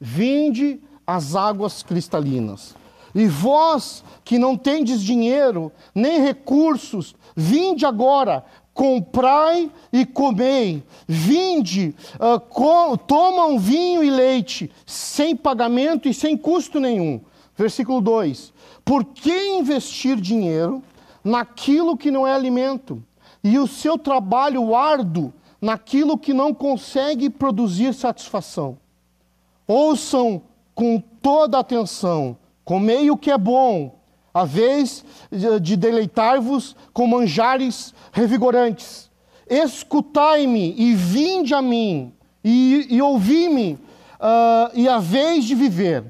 vinde 0.00 0.80
às 1.06 1.34
águas 1.34 1.82
cristalinas. 1.82 2.74
E 3.14 3.28
vós 3.28 4.02
que 4.24 4.38
não 4.38 4.56
tendes 4.56 5.00
dinheiro, 5.00 5.70
nem 5.94 6.20
recursos, 6.20 7.14
vinde 7.36 7.86
agora, 7.86 8.44
comprai 8.74 9.70
e 9.92 10.04
comei, 10.04 10.82
vinde, 11.06 11.94
uh, 12.16 12.40
com, 12.40 12.96
tomam 12.96 13.56
vinho 13.56 14.02
e 14.02 14.10
leite, 14.10 14.70
sem 14.84 15.36
pagamento 15.36 16.08
e 16.08 16.12
sem 16.12 16.36
custo 16.36 16.80
nenhum. 16.80 17.20
Versículo 17.56 18.00
2: 18.00 18.52
Por 18.84 19.04
que 19.04 19.52
investir 19.52 20.20
dinheiro 20.20 20.82
naquilo 21.22 21.96
que 21.96 22.10
não 22.10 22.26
é 22.26 22.34
alimento, 22.34 23.02
e 23.42 23.58
o 23.58 23.66
seu 23.66 23.96
trabalho 23.96 24.74
árduo 24.74 25.32
naquilo 25.60 26.18
que 26.18 26.34
não 26.34 26.52
consegue 26.52 27.30
produzir 27.30 27.94
satisfação? 27.94 28.76
Ouçam 29.68 30.42
com 30.74 31.00
toda 31.22 31.60
atenção, 31.60 32.36
comei 32.64 33.08
o 33.10 33.16
que 33.16 33.30
é 33.30 33.38
bom, 33.38 34.03
a 34.34 34.44
vez 34.44 35.04
de 35.62 35.76
deleitar-vos 35.76 36.74
com 36.92 37.06
manjares 37.06 37.94
revigorantes. 38.12 39.08
Escutai-me 39.48 40.74
e 40.76 40.92
vinde 40.94 41.54
a 41.54 41.62
mim, 41.62 42.12
e, 42.42 42.88
e 42.90 43.00
ouvi-me, 43.00 43.74
uh, 43.74 44.70
e 44.74 44.88
a 44.88 44.98
vez 44.98 45.44
de 45.44 45.54
viver. 45.54 46.04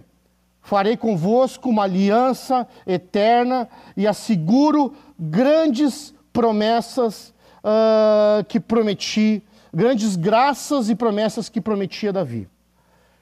Farei 0.63 0.97
convosco 0.97 1.69
uma 1.69 1.83
aliança 1.83 2.67
eterna 2.87 3.69
e 3.95 4.07
asseguro 4.07 4.95
grandes 5.19 6.15
promessas 6.33 7.35
uh, 7.59 8.43
que 8.45 8.59
prometi, 8.59 9.43
grandes 9.73 10.17
graças 10.17 10.89
e 10.89 10.95
promessas 10.95 11.51
que 11.51 11.61
prometia 11.61 12.13
Davi. 12.13 12.49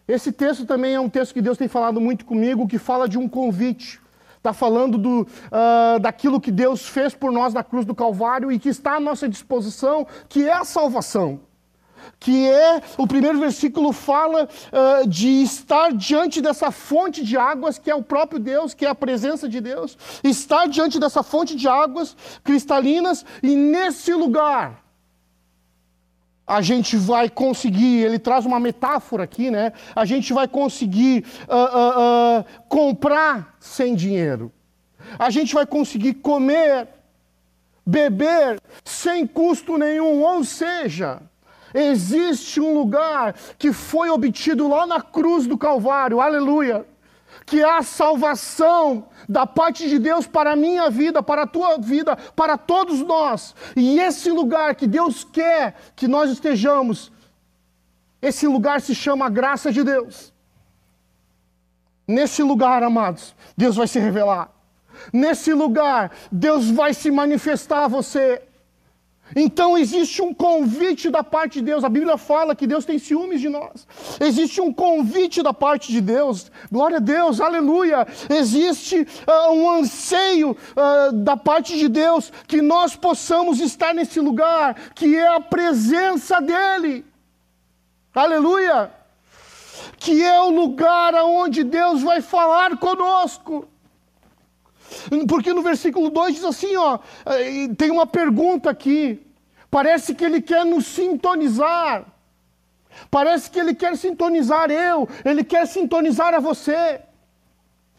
Esse 0.07 0.31
texto 0.31 0.67
também 0.67 0.95
é 0.95 1.01
um 1.01 1.09
texto 1.09 1.33
que 1.33 1.43
Deus 1.43 1.59
tem 1.59 1.69
falado 1.69 2.01
muito 2.01 2.25
comigo, 2.25 2.69
que 2.69 2.79
fala 2.79 3.09
de 3.09 3.19
um 3.19 3.29
convite. 3.29 4.02
Está 4.43 4.53
falando 4.53 4.99
do, 4.99 5.21
uh, 5.21 6.01
daquilo 6.01 6.41
que 6.41 6.51
Deus 6.51 6.85
fez 6.85 7.15
por 7.15 7.31
nós 7.31 7.55
na 7.55 7.63
cruz 7.63 7.87
do 7.87 7.95
Calvário 7.95 8.51
e 8.51 8.59
que 8.59 8.69
está 8.69 8.97
à 8.97 9.01
nossa 9.01 9.29
disposição, 9.29 10.05
que 10.29 10.49
é 10.49 10.53
a 10.53 10.65
salvação. 10.65 11.39
Que 12.19 12.49
é, 12.49 12.83
o 12.99 13.07
primeiro 13.07 13.39
versículo 13.39 13.93
fala 13.93 14.49
uh, 14.49 15.09
de 15.09 15.45
estar 15.45 15.93
diante 15.93 16.41
dessa 16.41 16.73
fonte 16.73 17.25
de 17.25 17.37
águas, 17.37 17.79
que 17.79 17.89
é 17.89 17.95
o 17.95 18.03
próprio 18.03 18.41
Deus, 18.41 18.75
que 18.75 18.85
é 18.85 18.89
a 18.89 18.97
presença 18.97 19.49
de 19.49 19.61
Deus, 19.61 19.97
estar 20.25 20.67
diante 20.67 20.99
dessa 20.99 21.23
fonte 21.23 21.55
de 21.55 21.69
águas 21.69 22.17
cristalinas, 22.43 23.25
e 23.45 23.55
nesse 23.55 24.13
lugar, 24.13 24.82
a 26.53 26.61
gente 26.61 26.97
vai 26.97 27.31
conseguir, 27.31 28.05
ele 28.05 28.19
traz 28.19 28.45
uma 28.45 28.61
metáfora 28.61 29.25
aqui, 29.25 29.51
né? 29.51 29.73
A 29.97 30.05
gente 30.05 30.33
vai 30.33 30.47
conseguir 30.47 31.25
uh, 31.49 31.55
uh, 31.55 32.41
uh, 32.41 32.45
comprar 32.69 33.57
sem 33.59 33.95
dinheiro. 33.95 34.53
A 35.19 35.31
gente 35.31 35.55
vai 35.55 35.65
conseguir 35.65 36.15
comer, 36.15 36.89
beber 37.87 38.61
sem 38.85 39.27
custo 39.27 39.79
nenhum. 39.79 40.23
Ou 40.23 40.45
seja, 40.45 41.23
Existe 41.75 42.61
um 42.61 42.75
lugar 42.75 43.35
que 43.59 43.73
foi 43.73 44.11
obtido 44.11 44.69
lá 44.69 44.87
na 44.87 45.01
cruz 45.01 45.47
do 45.47 45.57
Calvário, 45.57 46.21
aleluia, 46.21 46.85
que 47.53 47.63
a 47.63 47.83
salvação 47.83 49.09
da 49.29 49.47
parte 49.47 49.87
de 49.87 49.99
Deus 49.99 50.27
para 50.27 50.53
a 50.53 50.57
minha 50.57 50.89
vida, 50.89 51.23
para 51.23 51.43
a 51.43 51.47
tua 51.47 51.77
vida, 51.77 52.17
para 52.35 52.57
todos 52.57 53.01
nós. 53.01 53.55
E 53.77 54.01
esse 54.01 54.31
lugar 54.31 54.75
que 54.75 54.87
Deus 54.87 55.23
quer 55.23 55.75
que 55.95 56.09
nós 56.09 56.31
estejamos, 56.31 57.13
esse 58.23 58.47
lugar 58.47 58.81
se 58.81 58.95
chama 58.95 59.29
graça 59.29 59.71
de 59.71 59.85
Deus. 59.85 60.33
Nesse 62.09 62.43
lugar, 62.43 62.83
amados, 62.83 63.35
Deus 63.55 63.77
vai 63.77 63.87
se 63.87 63.99
revelar. 63.99 64.51
Nesse 65.13 65.53
lugar, 65.53 66.11
Deus 66.33 66.71
vai 66.71 66.95
se 66.95 67.11
manifestar 67.11 67.85
a 67.85 67.89
você. 67.89 68.41
Então 69.35 69.77
existe 69.77 70.21
um 70.21 70.33
convite 70.33 71.11
da 71.11 71.23
parte 71.23 71.61
de 71.61 71.67
Deus. 71.67 71.85
A 71.85 71.89
Bíblia 71.89 72.17
fala 72.17 72.55
que 72.55 72.67
Deus 72.67 72.85
tem 72.85 72.99
ciúmes 72.99 73.41
de 73.41 73.49
nós. 73.49 73.87
Existe 74.21 74.61
um 74.61 74.73
convite 74.73 75.43
da 75.43 75.53
parte 75.53 75.91
de 75.91 76.01
Deus. 76.01 76.51
Glória 76.71 76.99
a 76.99 77.01
Deus, 77.01 77.41
aleluia. 77.41 78.07
Existe 78.29 79.01
uh, 79.01 79.53
um 79.53 79.71
anseio 79.71 80.51
uh, 80.53 81.13
da 81.13 81.37
parte 81.37 81.79
de 81.79 81.89
Deus 81.89 82.33
que 82.47 82.61
nós 82.61 82.95
possamos 82.95 83.61
estar 83.61 83.95
nesse 83.95 84.21
lugar, 84.21 84.75
que 84.95 85.17
é 85.17 85.29
a 85.29 85.41
presença 85.41 86.41
dEle. 86.41 87.05
Aleluia. 88.15 88.93
Que 89.97 90.23
é 90.23 90.41
o 90.41 90.51
lugar 90.51 91.15
onde 91.15 91.65
Deus 91.65 92.03
vai 92.03 92.21
falar 92.21 92.77
conosco. 92.77 93.69
Porque 95.29 95.53
no 95.53 95.63
versículo 95.63 96.11
2 96.11 96.35
diz 96.35 96.45
assim, 96.45 96.77
ó, 96.77 96.99
eh, 97.27 97.69
tem 97.77 97.91
uma 97.91 98.07
pergunta 98.07 98.71
aqui. 98.71 99.21
Parece 99.71 100.15
que 100.15 100.25
ele 100.25 100.41
quer 100.43 100.65
nos 100.65 100.87
sintonizar. 100.87 102.05
Parece 103.11 103.51
que 103.51 103.59
ele 103.59 103.75
quer 103.75 103.97
sintonizar 103.97 104.71
eu, 104.71 105.09
ele 105.25 105.43
quer 105.43 105.67
sintonizar 105.67 106.35
a 106.35 106.41
você. 106.41 107.01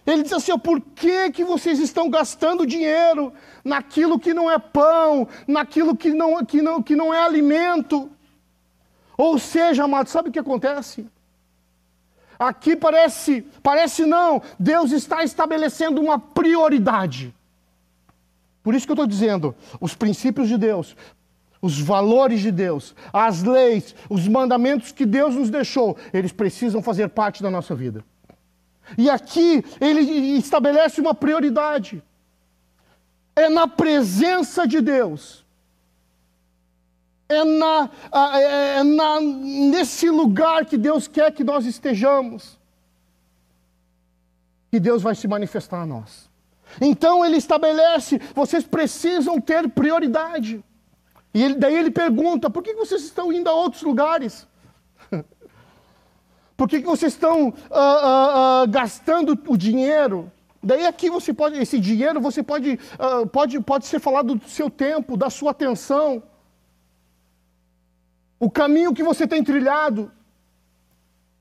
Ele 0.06 0.24
diz 0.24 0.34
assim: 0.34 0.52
ó, 0.52 0.58
por 0.58 0.82
que, 0.82 1.32
que 1.32 1.44
vocês 1.44 1.80
estão 1.80 2.10
gastando 2.10 2.66
dinheiro 2.66 3.34
naquilo 3.64 4.20
que 4.20 4.34
não 4.34 4.52
é 4.52 4.60
pão, 4.60 5.28
naquilo 5.48 5.96
que 5.96 6.12
não, 6.14 6.46
que 6.46 6.62
não, 6.62 6.82
que 6.82 6.96
não 6.96 7.14
é 7.14 7.20
alimento? 7.24 8.10
Ou 9.18 9.40
seja, 9.40 9.86
amado, 9.86 10.10
sabe 10.10 10.30
o 10.30 10.32
que 10.32 10.40
acontece? 10.40 11.08
Aqui 12.38 12.75
parece, 12.75 13.42
parece 13.62 14.06
não, 14.06 14.42
Deus 14.60 14.92
está 14.92 15.24
estabelecendo 15.24 16.02
uma 16.02 16.20
prioridade. 16.20 17.34
Por 18.62 18.74
isso 18.74 18.86
que 18.86 18.92
eu 18.92 18.96
estou 18.96 19.08
dizendo, 19.08 19.56
os 19.80 19.94
princípios 19.94 20.48
de 20.48 20.58
Deus, 20.58 20.96
os 21.62 21.80
valores 21.80 22.42
de 22.42 22.52
Deus, 22.52 22.96
as 23.12 23.44
leis, 23.44 23.96
os 24.10 24.28
mandamentos 24.28 24.92
que 24.92 25.06
Deus 25.06 25.36
nos 25.36 25.50
deixou, 25.50 25.98
eles 26.13 26.32
precisam 26.32 26.82
fazer 26.82 27.10
parte 27.10 27.44
da 27.44 27.52
nossa 27.52 27.75
vida. 27.75 28.04
E 28.98 29.10
aqui 29.10 29.63
ele 29.80 30.02
estabelece 30.38 31.00
uma 31.00 31.13
prioridade. 31.13 32.04
É 33.36 33.50
na 33.50 33.68
presença 33.68 34.68
de 34.68 34.82
Deus 34.82 35.43
é, 37.30 37.44
na, 37.44 37.89
é, 38.13 38.77
é 38.77 38.84
na, 38.84 39.22
nesse 39.22 40.10
lugar 40.10 40.65
que 40.65 40.77
Deus 40.77 41.08
quer 41.08 41.32
que 41.32 41.44
nós 41.44 41.65
estejamos, 41.65 42.60
que 44.72 44.80
Deus 44.80 45.01
vai 45.01 45.15
se 45.15 45.27
manifestar 45.27 45.82
a 45.82 45.86
nós. 45.86 46.30
Então 46.82 47.24
ele 47.24 47.38
estabelece, 47.38 48.20
vocês 48.34 48.63
precisam 48.63 49.39
ter 49.39 49.70
prioridade. 49.70 50.63
E 51.34 51.44
ele, 51.44 51.56
daí 51.56 51.75
ele 51.75 51.92
pergunta: 51.92 52.50
por 52.50 52.63
que 52.63 52.74
vocês 52.74 53.03
estão 53.03 53.32
indo 53.32 53.50
a 53.50 53.53
outros 53.53 53.84
lugares? 53.84 54.48
por 56.58 56.68
que, 56.68 56.80
vocês 56.80 57.13
estão 57.13 57.50
uh, 57.50 57.51
uh, 57.51 58.63
uh, 58.63 58.68
gastando 58.68 59.38
o 59.48 59.58
dinheiro? 59.58 60.32
Daí 60.62 60.86
aqui 60.86 61.10
você 61.10 61.34
pode, 61.34 61.58
esse 61.60 61.77
dinheiro 61.77 62.22
você 62.22 62.42
pode, 62.42 62.80
pode, 63.34 63.60
pode 63.60 63.86
ser 63.86 64.00
falado 64.00 64.36
do 64.36 64.48
seu 64.48 64.70
tempo, 64.70 65.18
da 65.18 65.30
sua 65.30 65.51
atenção 65.51 66.24
o 68.40 68.50
caminho 68.50 68.94
que 68.94 69.04
você 69.04 69.28
tem 69.28 69.44
trilhado. 69.44 70.12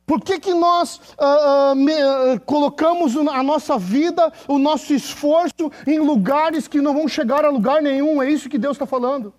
Por 0.04 0.20
que, 0.20 0.38
que 0.38 0.52
nós 0.52 1.00
uh, 1.18 1.74
me, 1.74 1.94
uh, 1.94 2.40
colocamos 2.44 3.16
a 3.16 3.42
nossa 3.42 3.78
vida, 3.78 4.32
o 4.48 4.58
nosso 4.58 4.92
esforço 4.92 5.70
em 5.86 5.98
lugares 5.98 6.68
que 6.68 6.80
não 6.80 6.92
vão 6.92 7.08
chegar 7.08 7.44
a 7.44 7.50
lugar 7.50 7.80
nenhum? 7.80 8.22
É 8.22 8.30
isso 8.30 8.48
que 8.48 8.58
Deus 8.58 8.76
está 8.76 8.84
falando. 8.84 9.32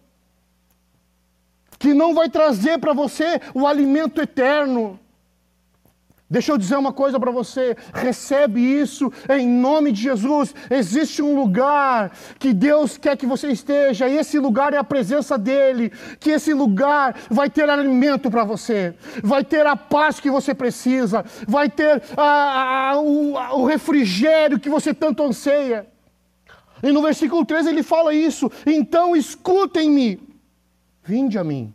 Que 1.77 1.93
não 1.93 2.13
vai 2.13 2.29
trazer 2.29 2.79
para 2.79 2.93
você 2.93 3.39
o 3.53 3.67
alimento 3.67 4.21
eterno. 4.21 4.99
Deixa 6.33 6.51
eu 6.51 6.57
dizer 6.57 6.77
uma 6.77 6.91
coisa 6.91 7.19
para 7.19 7.29
você, 7.29 7.77
recebe 7.93 8.59
isso 8.59 9.13
em 9.29 9.47
nome 9.47 9.91
de 9.91 10.01
Jesus. 10.01 10.55
Existe 10.67 11.21
um 11.21 11.35
lugar 11.35 12.11
que 12.39 12.51
Deus 12.51 12.97
quer 12.97 13.15
que 13.15 13.27
você 13.27 13.51
esteja, 13.51 14.07
e 14.07 14.17
esse 14.17 14.39
lugar 14.39 14.73
é 14.73 14.77
a 14.77 14.83
presença 14.83 15.37
dEle. 15.37 15.91
Que 16.19 16.31
esse 16.31 16.51
lugar 16.51 17.15
vai 17.29 17.51
ter 17.51 17.69
alimento 17.69 18.31
para 18.31 18.43
você, 18.43 18.95
vai 19.23 19.43
ter 19.43 19.67
a 19.67 19.75
paz 19.75 20.19
que 20.19 20.31
você 20.31 20.55
precisa, 20.55 21.23
vai 21.47 21.69
ter 21.69 22.01
a, 22.17 22.93
a, 22.93 22.99
o, 22.99 23.37
a, 23.37 23.53
o 23.53 23.65
refrigério 23.67 24.59
que 24.59 24.69
você 24.71 24.91
tanto 24.91 25.21
anseia. 25.21 25.85
E 26.81 26.91
no 26.91 27.03
versículo 27.03 27.45
13 27.45 27.69
ele 27.69 27.83
fala 27.83 28.11
isso: 28.11 28.51
então 28.65 29.15
escutem-me, 29.15 30.19
vinde 31.03 31.37
a 31.37 31.43
mim, 31.43 31.71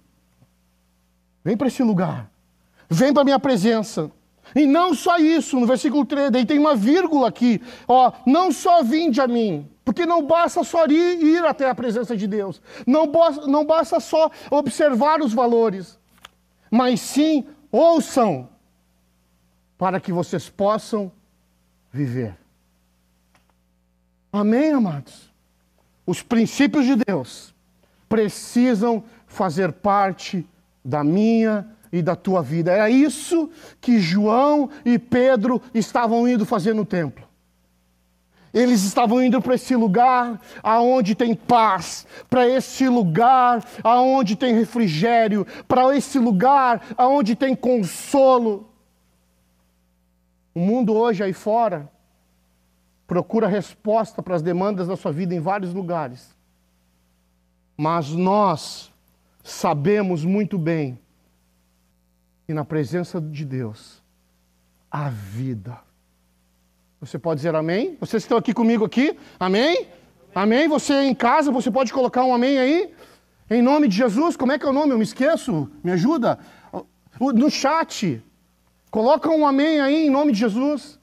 vem 1.44 1.56
para 1.56 1.68
esse 1.68 1.84
lugar, 1.84 2.28
vem 2.90 3.12
para 3.12 3.22
a 3.22 3.24
minha 3.24 3.38
presença. 3.38 4.10
E 4.54 4.66
não 4.66 4.94
só 4.94 5.18
isso, 5.18 5.58
no 5.58 5.66
versículo 5.66 6.04
3, 6.04 6.30
daí 6.30 6.46
tem 6.46 6.58
uma 6.58 6.74
vírgula 6.74 7.28
aqui, 7.28 7.60
ó, 7.86 8.12
não 8.26 8.50
só 8.50 8.82
vinde 8.82 9.20
a 9.20 9.26
mim, 9.26 9.68
porque 9.84 10.06
não 10.06 10.26
basta 10.26 10.62
só 10.64 10.86
ir, 10.86 11.22
ir 11.22 11.44
até 11.44 11.68
a 11.68 11.74
presença 11.74 12.16
de 12.16 12.26
Deus, 12.26 12.60
não, 12.86 13.10
não 13.46 13.64
basta 13.64 14.00
só 14.00 14.30
observar 14.50 15.20
os 15.20 15.32
valores, 15.32 15.98
mas 16.70 17.00
sim 17.00 17.46
ouçam, 17.70 18.48
para 19.76 20.00
que 20.00 20.12
vocês 20.12 20.48
possam 20.48 21.12
viver. 21.92 22.36
Amém, 24.32 24.72
amados? 24.72 25.32
Os 26.04 26.22
princípios 26.22 26.84
de 26.84 26.96
Deus 26.96 27.54
precisam 28.08 29.04
fazer 29.26 29.72
parte 29.72 30.46
da 30.84 31.04
minha 31.04 31.68
e 31.92 32.02
da 32.02 32.14
tua 32.14 32.42
vida. 32.42 32.72
Era 32.72 32.90
isso 32.90 33.50
que 33.80 34.00
João 34.00 34.70
e 34.84 34.98
Pedro 34.98 35.60
estavam 35.72 36.28
indo 36.28 36.44
fazer 36.44 36.74
no 36.74 36.84
templo. 36.84 37.28
Eles 38.52 38.82
estavam 38.82 39.22
indo 39.22 39.40
para 39.42 39.54
esse 39.54 39.76
lugar 39.76 40.40
aonde 40.62 41.14
tem 41.14 41.34
paz, 41.34 42.06
para 42.30 42.48
esse 42.48 42.88
lugar 42.88 43.64
aonde 43.84 44.36
tem 44.36 44.54
refrigério, 44.54 45.46
para 45.66 45.94
esse 45.96 46.18
lugar 46.18 46.82
aonde 46.96 47.36
tem 47.36 47.54
consolo. 47.54 48.68
O 50.54 50.60
mundo 50.60 50.94
hoje 50.94 51.22
aí 51.22 51.32
fora 51.32 51.90
procura 53.06 53.46
resposta 53.46 54.22
para 54.22 54.36
as 54.36 54.42
demandas 54.42 54.88
da 54.88 54.96
sua 54.96 55.12
vida 55.12 55.34
em 55.34 55.40
vários 55.40 55.72
lugares. 55.72 56.34
Mas 57.76 58.10
nós 58.10 58.90
sabemos 59.42 60.24
muito 60.24 60.58
bem 60.58 60.98
e 62.48 62.54
na 62.54 62.64
presença 62.64 63.20
de 63.20 63.44
Deus 63.44 64.02
a 64.90 65.10
vida. 65.10 65.78
Você 67.00 67.18
pode 67.18 67.38
dizer 67.38 67.54
amém? 67.54 67.96
Vocês 68.00 68.22
estão 68.22 68.38
aqui 68.38 68.54
comigo 68.54 68.84
aqui? 68.84 69.16
Amém? 69.38 69.86
Amém? 70.34 70.66
Você 70.66 70.94
em 71.02 71.14
casa, 71.14 71.52
você 71.52 71.70
pode 71.70 71.92
colocar 71.92 72.24
um 72.24 72.34
amém 72.34 72.58
aí? 72.58 72.92
Em 73.50 73.62
nome 73.62 73.86
de 73.86 73.96
Jesus, 73.96 74.36
como 74.36 74.52
é 74.52 74.58
que 74.58 74.64
é 74.64 74.68
o 74.68 74.72
nome? 74.72 74.92
Eu 74.92 74.98
me 74.98 75.04
esqueço. 75.04 75.70
Me 75.84 75.92
ajuda. 75.92 76.38
No 77.20 77.50
chat. 77.50 78.22
Coloca 78.90 79.28
um 79.30 79.46
amém 79.46 79.80
aí 79.80 80.06
em 80.06 80.10
nome 80.10 80.32
de 80.32 80.38
Jesus. 80.38 80.97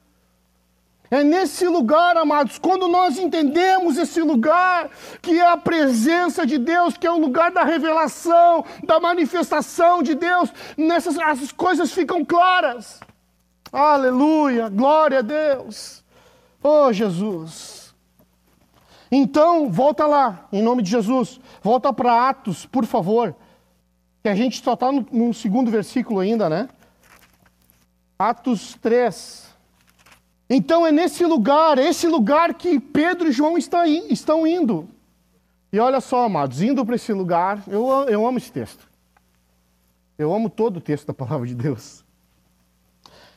É 1.10 1.22
nesse 1.22 1.68
lugar, 1.68 2.16
amados, 2.16 2.58
quando 2.58 2.88
nós 2.88 3.18
entendemos 3.18 3.96
esse 3.96 4.20
lugar, 4.20 4.90
que 5.22 5.38
é 5.38 5.48
a 5.48 5.56
presença 5.56 6.44
de 6.44 6.58
Deus, 6.58 6.96
que 6.96 7.06
é 7.06 7.10
o 7.10 7.18
lugar 7.18 7.52
da 7.52 7.62
revelação, 7.62 8.64
da 8.82 8.98
manifestação 8.98 10.02
de 10.02 10.14
Deus, 10.14 10.52
nessas 10.76 11.16
as 11.18 11.52
coisas 11.52 11.92
ficam 11.92 12.24
claras. 12.24 13.00
Aleluia, 13.72 14.68
glória 14.68 15.20
a 15.20 15.22
Deus. 15.22 16.04
Oh, 16.62 16.92
Jesus. 16.92 17.94
Então, 19.10 19.70
volta 19.70 20.06
lá, 20.06 20.48
em 20.52 20.62
nome 20.62 20.82
de 20.82 20.90
Jesus. 20.90 21.40
Volta 21.62 21.92
para 21.92 22.28
Atos, 22.28 22.66
por 22.66 22.84
favor. 22.84 23.34
Que 24.22 24.28
a 24.28 24.34
gente 24.34 24.62
só 24.62 24.74
está 24.74 24.90
no, 24.90 25.06
no 25.12 25.32
segundo 25.32 25.70
versículo 25.70 26.18
ainda, 26.18 26.48
né? 26.48 26.68
Atos 28.18 28.76
3. 28.80 29.45
Então 30.48 30.86
é 30.86 30.92
nesse 30.92 31.24
lugar, 31.24 31.78
esse 31.78 32.06
lugar 32.06 32.54
que 32.54 32.78
Pedro 32.78 33.28
e 33.28 33.32
João 33.32 33.58
estão 33.58 34.46
indo. 34.46 34.88
E 35.72 35.78
olha 35.80 36.00
só, 36.00 36.24
amados, 36.24 36.62
indo 36.62 36.84
para 36.86 36.94
esse 36.94 37.12
lugar, 37.12 37.62
eu, 37.66 37.88
eu 38.08 38.26
amo 38.26 38.38
esse 38.38 38.52
texto. 38.52 38.88
Eu 40.16 40.32
amo 40.32 40.48
todo 40.48 40.78
o 40.78 40.80
texto 40.80 41.06
da 41.06 41.14
palavra 41.14 41.46
de 41.46 41.54
Deus. 41.54 42.04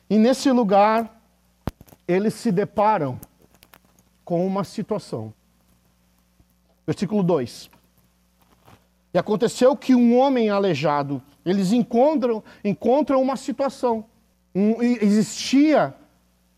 E 0.10 0.18
nesse 0.18 0.52
lugar, 0.52 1.22
eles 2.08 2.34
se 2.36 2.52
deparam 2.52 3.20
com 4.24 4.46
uma 4.46 4.64
situação. 4.64 5.34
Versículo 6.86 7.24
2. 7.24 7.70
E 9.14 9.18
aconteceu 9.18 9.76
que 9.76 9.96
um 9.96 10.18
homem 10.18 10.50
aleijado, 10.50 11.22
eles 11.44 11.72
encontram, 11.72 12.44
encontram 12.64 13.22
uma 13.22 13.36
situação. 13.36 14.06
Um, 14.54 14.82
existia 14.82 15.96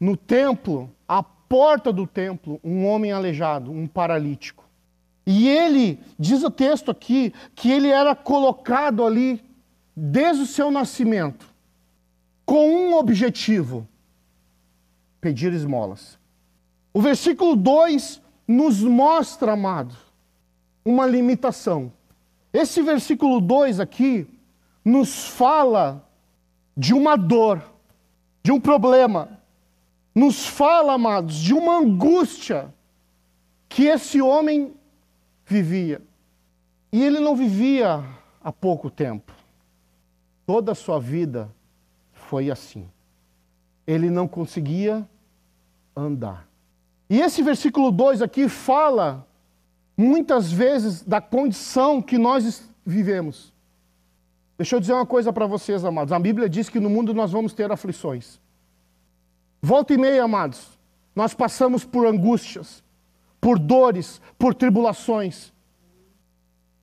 no 0.02 0.18
templo, 0.18 0.90
à 1.08 1.22
porta 1.22 1.94
do 1.94 2.08
templo, 2.08 2.60
um 2.64 2.88
homem 2.88 3.12
aleijado, 3.12 3.72
um 3.72 3.86
paralítico. 3.86 4.68
E 5.28 5.48
ele, 5.48 6.00
diz 6.18 6.42
o 6.42 6.50
texto 6.50 6.90
aqui, 6.90 7.32
que 7.54 7.72
ele 7.72 7.88
era 7.88 8.16
colocado 8.16 9.06
ali 9.06 9.44
desde 9.96 10.42
o 10.42 10.48
seu 10.48 10.72
nascimento, 10.72 11.46
com 12.44 12.68
um 12.68 12.98
objetivo: 12.98 13.88
pedir 15.22 15.54
esmolas. 15.54 16.18
O 16.92 17.00
versículo 17.00 17.56
2 17.56 18.20
nos 18.48 18.82
mostra, 18.82 19.52
amado, 19.52 19.96
uma 20.84 21.06
limitação. 21.06 21.94
Esse 22.52 22.82
versículo 22.82 23.40
2 23.40 23.80
aqui 23.80 24.28
nos 24.84 25.28
fala 25.28 26.04
de 26.76 26.92
uma 26.92 27.16
dor, 27.16 27.64
de 28.42 28.52
um 28.52 28.60
problema, 28.60 29.41
nos 30.14 30.46
fala, 30.46 30.94
amados, 30.94 31.36
de 31.36 31.54
uma 31.54 31.78
angústia 31.78 32.74
que 33.70 33.86
esse 33.86 34.22
homem 34.22 34.74
vivia. 35.46 36.02
E 36.92 37.04
ele 37.04 37.20
não 37.20 37.36
vivia 37.36 38.04
há 38.44 38.52
pouco 38.52 38.90
tempo. 38.90 39.32
Toda 40.46 40.74
a 40.74 40.76
sua 40.76 41.00
vida 41.00 41.50
foi 42.12 42.52
assim. 42.52 42.90
Ele 43.88 44.10
não 44.10 44.28
conseguia 44.28 45.08
andar. 45.96 46.48
E 47.10 47.20
esse 47.20 47.42
versículo 47.42 47.92
2 47.92 48.22
aqui 48.22 48.50
fala 48.50 49.26
muitas 49.98 50.52
vezes 50.52 51.04
da 51.04 51.22
condição 51.22 52.02
que 52.02 52.18
nós 52.18 52.70
vivemos. 52.86 53.54
Deixa 54.58 54.76
eu 54.76 54.80
dizer 54.80 54.94
uma 54.94 55.06
coisa 55.06 55.32
para 55.32 55.46
vocês, 55.46 55.84
amados. 55.84 56.12
A 56.12 56.20
Bíblia 56.20 56.50
diz 56.50 56.70
que 56.70 56.80
no 56.80 56.90
mundo 56.90 57.14
nós 57.14 57.32
vamos 57.32 57.54
ter 57.54 57.72
aflições. 57.72 58.40
Volta 59.62 59.94
e 59.94 59.98
meia, 59.98 60.24
amados, 60.24 60.80
nós 61.16 61.34
passamos 61.34 61.86
por 61.86 62.08
angústias, 62.08 62.84
por 63.40 63.60
dores, 63.60 64.20
por 64.38 64.56
tribulações. 64.56 65.54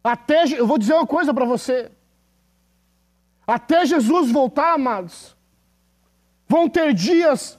Até, 0.03 0.45
eu 0.57 0.67
vou 0.67 0.79
dizer 0.79 0.95
uma 0.95 1.07
coisa 1.07 1.35
para 1.35 1.45
você. 1.45 1.91
Até 3.47 3.85
Jesus 3.85 4.31
voltar, 4.31 4.75
amados, 4.75 5.37
vão 6.47 6.69
ter 6.69 6.95
dias 6.95 7.59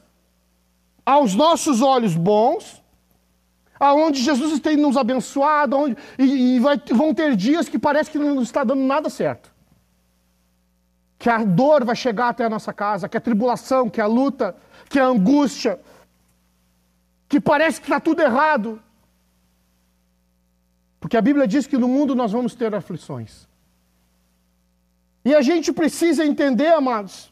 aos 1.05 1.33
nossos 1.33 1.81
olhos 1.81 2.15
bons, 2.15 2.81
aonde 3.79 4.21
Jesus 4.21 4.59
tem 4.59 4.77
nos 4.77 4.95
abençoado, 4.95 5.75
onde, 5.75 5.97
e, 6.17 6.55
e 6.55 6.59
vai, 6.59 6.79
vão 6.91 7.13
ter 7.13 7.35
dias 7.35 7.67
que 7.67 7.79
parece 7.79 8.11
que 8.11 8.17
não 8.17 8.41
está 8.41 8.63
dando 8.63 8.83
nada 8.83 9.09
certo. 9.09 9.51
Que 11.17 11.29
a 11.29 11.43
dor 11.43 11.83
vai 11.83 11.95
chegar 11.95 12.29
até 12.29 12.45
a 12.45 12.49
nossa 12.49 12.71
casa, 12.71 13.09
que 13.09 13.17
a 13.17 13.21
tribulação, 13.21 13.89
que 13.89 13.99
a 13.99 14.05
luta, 14.05 14.55
que 14.89 14.99
a 14.99 15.05
angústia, 15.05 15.79
que 17.27 17.39
parece 17.39 17.79
que 17.79 17.85
está 17.85 17.99
tudo 17.99 18.21
errado. 18.21 18.81
Porque 20.99 21.15
a 21.15 21.21
Bíblia 21.21 21.47
diz 21.47 21.67
que 21.67 21.77
no 21.77 21.87
mundo 21.87 22.15
nós 22.15 22.31
vamos 22.31 22.55
ter 22.55 22.73
aflições. 22.73 23.47
E 25.23 25.35
a 25.35 25.41
gente 25.41 25.71
precisa 25.71 26.25
entender, 26.25 26.73
amados, 26.73 27.31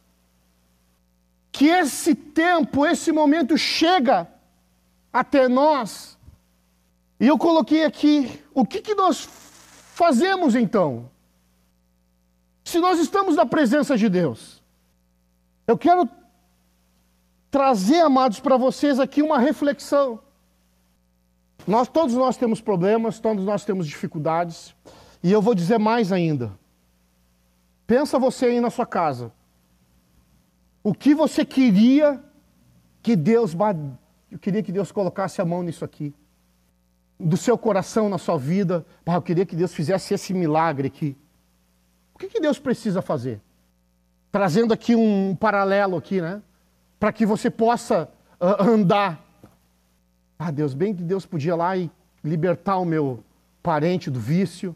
que 1.51 1.65
esse 1.65 2.13
tempo, 2.13 2.85
esse 2.85 3.11
momento 3.11 3.57
chega 3.57 4.27
até 5.11 5.47
nós. 5.47 6.17
E 7.19 7.25
eu 7.25 7.37
coloquei 7.37 7.83
aqui, 7.83 8.43
o 8.53 8.63
que, 8.63 8.81
que 8.81 8.93
nós 8.93 9.27
fazemos 9.95 10.53
então? 10.53 11.09
Se 12.63 12.79
nós 12.79 12.99
estamos 12.99 13.35
na 13.35 13.45
presença 13.45 13.97
de 13.97 14.07
Deus. 14.07 14.61
Eu 15.65 15.77
quero 15.77 16.07
trazer, 17.49 18.01
amados, 18.01 18.39
para 18.39 18.57
vocês 18.57 18.99
aqui 18.99 19.21
uma 19.21 19.39
reflexão. 19.39 20.19
Nós 21.65 21.87
todos 21.87 22.15
nós 22.15 22.37
temos 22.37 22.61
problemas, 22.61 23.19
todos 23.19 23.43
nós 23.43 23.65
temos 23.65 23.87
dificuldades, 23.87 24.75
e 25.21 25.31
eu 25.31 25.41
vou 25.41 25.53
dizer 25.53 25.77
mais 25.77 26.11
ainda. 26.11 26.57
Pensa 27.85 28.19
você 28.19 28.47
aí 28.47 28.59
na 28.59 28.69
sua 28.69 28.85
casa. 28.85 29.31
O 30.83 30.93
que 30.93 31.13
você 31.13 31.43
queria 31.43 32.23
que 33.01 33.15
Deus 33.15 33.53
eu 34.31 34.37
queria 34.37 34.61
que 34.61 34.71
Deus 34.71 34.91
colocasse 34.91 35.41
a 35.41 35.45
mão 35.45 35.63
nisso 35.63 35.83
aqui. 35.85 36.13
Do 37.19 37.37
seu 37.37 37.57
coração 37.57 38.09
na 38.09 38.17
sua 38.17 38.37
vida, 38.37 38.85
eu 39.05 39.21
queria 39.21 39.45
que 39.45 39.55
Deus 39.55 39.73
fizesse 39.73 40.13
esse 40.13 40.33
milagre 40.33 40.87
aqui. 40.87 41.17
O 42.13 42.19
que, 42.19 42.27
que 42.27 42.39
Deus 42.39 42.59
precisa 42.59 43.01
fazer? 43.01 43.41
Trazendo 44.31 44.73
aqui 44.73 44.95
um 44.95 45.35
paralelo 45.35 45.97
aqui, 45.97 46.19
né? 46.19 46.41
Para 46.99 47.11
que 47.11 47.25
você 47.25 47.49
possa 47.49 48.09
uh, 48.39 48.63
andar. 48.63 49.23
Ah, 50.37 50.51
Deus, 50.51 50.73
bem 50.73 50.95
que 50.95 51.03
Deus 51.03 51.25
podia 51.25 51.55
lá 51.55 51.75
e 51.77 51.89
libertar 52.23 52.77
o 52.77 52.85
meu 52.85 53.23
parente 53.61 54.09
do 54.09 54.19
vício. 54.19 54.75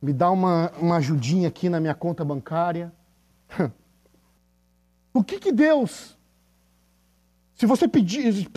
Me 0.00 0.12
dá 0.12 0.30
uma, 0.30 0.70
uma 0.78 0.96
ajudinha 0.96 1.48
aqui 1.48 1.68
na 1.68 1.80
minha 1.80 1.94
conta 1.94 2.24
bancária. 2.24 2.92
o 5.12 5.22
que 5.22 5.38
que 5.38 5.52
Deus, 5.52 6.16
se 7.54 7.66
você 7.66 7.88
pedir, 7.88 8.48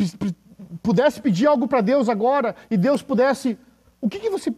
pudesse 0.82 1.22
pedir 1.22 1.48
algo 1.48 1.68
para 1.68 1.82
Deus 1.82 2.10
agora 2.10 2.56
e 2.70 2.78
Deus 2.78 3.02
pudesse, 3.02 3.58
o 4.02 4.10
que 4.10 4.20
que 4.20 4.30
você 4.30 4.54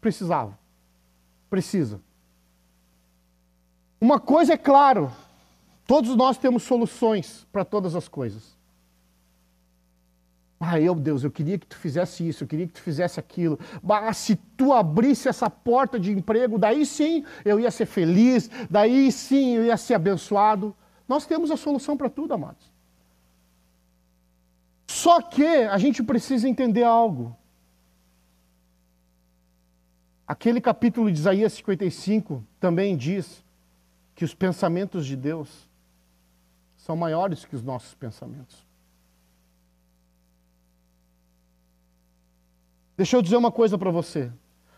precisava? 0.00 0.58
Precisa. 1.48 2.00
Uma 4.00 4.20
coisa 4.20 4.52
é 4.52 4.56
claro, 4.58 5.10
Todos 5.86 6.16
nós 6.16 6.38
temos 6.38 6.62
soluções 6.62 7.46
para 7.52 7.64
todas 7.64 7.94
as 7.94 8.08
coisas. 8.08 8.54
Ah, 10.58 10.80
eu, 10.80 10.94
Deus, 10.94 11.22
eu 11.22 11.30
queria 11.30 11.58
que 11.58 11.66
tu 11.66 11.76
fizesse 11.76 12.26
isso, 12.26 12.42
eu 12.42 12.48
queria 12.48 12.66
que 12.66 12.72
tu 12.72 12.80
fizesse 12.80 13.20
aquilo. 13.20 13.58
Se 14.14 14.34
tu 14.56 14.72
abrisse 14.72 15.28
essa 15.28 15.50
porta 15.50 16.00
de 16.00 16.10
emprego, 16.10 16.58
daí 16.58 16.86
sim 16.86 17.22
eu 17.44 17.60
ia 17.60 17.70
ser 17.70 17.84
feliz, 17.84 18.50
daí 18.70 19.12
sim 19.12 19.56
eu 19.56 19.64
ia 19.64 19.76
ser 19.76 19.94
abençoado. 19.94 20.74
Nós 21.06 21.26
temos 21.26 21.50
a 21.50 21.56
solução 21.56 21.98
para 21.98 22.08
tudo, 22.08 22.32
amados. 22.32 22.72
Só 24.86 25.20
que 25.20 25.44
a 25.44 25.76
gente 25.76 26.02
precisa 26.02 26.48
entender 26.48 26.84
algo. 26.84 27.36
Aquele 30.26 30.62
capítulo 30.62 31.12
de 31.12 31.18
Isaías 31.18 31.52
55 31.52 32.42
também 32.58 32.96
diz 32.96 33.44
que 34.14 34.24
os 34.24 34.34
pensamentos 34.34 35.04
de 35.04 35.14
Deus 35.14 35.63
são 36.84 36.94
maiores 36.94 37.46
que 37.46 37.56
os 37.56 37.62
nossos 37.62 37.94
pensamentos. 37.94 38.62
Deixa 42.94 43.16
eu 43.16 43.22
dizer 43.22 43.38
uma 43.38 43.50
coisa 43.50 43.78
para 43.78 43.90
você. 43.90 44.30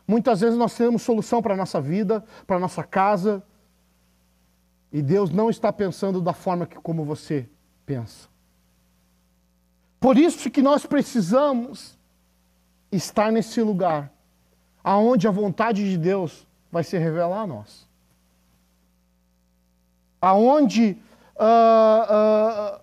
Muitas 0.06 0.40
vezes 0.40 0.56
nós 0.56 0.72
temos 0.76 1.02
solução 1.02 1.42
para 1.42 1.54
a 1.54 1.56
nossa 1.56 1.80
vida, 1.80 2.24
para 2.46 2.58
a 2.58 2.60
nossa 2.60 2.84
casa, 2.84 3.42
e 4.92 5.02
Deus 5.02 5.30
não 5.30 5.50
está 5.50 5.72
pensando 5.72 6.20
da 6.20 6.32
forma 6.32 6.64
que 6.64 6.76
como 6.76 7.04
você 7.04 7.48
pensa. 7.84 8.28
Por 9.98 10.16
isso 10.16 10.48
que 10.48 10.62
nós 10.62 10.86
precisamos 10.86 11.98
estar 12.92 13.32
nesse 13.32 13.60
lugar, 13.62 14.12
aonde 14.84 15.26
a 15.26 15.32
vontade 15.32 15.90
de 15.90 15.98
Deus 15.98 16.46
vai 16.70 16.84
se 16.84 16.96
revelar 16.96 17.40
a 17.40 17.46
nós. 17.48 17.84
Aonde 20.20 21.04
uh, 21.38 22.76
uh, 22.76 22.80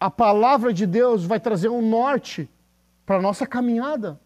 a 0.00 0.10
palavra 0.10 0.72
de 0.72 0.86
Deus 0.86 1.24
vai 1.24 1.38
trazer 1.38 1.68
um 1.68 1.82
norte 1.82 2.48
para 3.04 3.16
a 3.16 3.22
nossa 3.22 3.46
caminhada. 3.46 4.20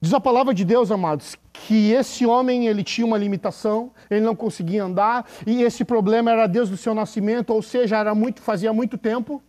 Diz 0.00 0.14
a 0.14 0.20
palavra 0.20 0.54
de 0.54 0.64
Deus, 0.64 0.90
amados, 0.90 1.36
que 1.52 1.92
esse 1.92 2.24
homem 2.24 2.66
ele 2.66 2.82
tinha 2.82 3.06
uma 3.06 3.18
limitação, 3.18 3.92
ele 4.08 4.22
não 4.22 4.34
conseguia 4.34 4.82
andar, 4.82 5.28
e 5.46 5.62
esse 5.62 5.84
problema 5.84 6.30
era 6.30 6.46
Deus 6.46 6.70
do 6.70 6.76
seu 6.76 6.94
nascimento, 6.94 7.50
ou 7.50 7.60
seja, 7.60 7.98
era 7.98 8.14
muito, 8.14 8.40
fazia 8.40 8.72
muito 8.72 8.96
tempo. 8.96 9.42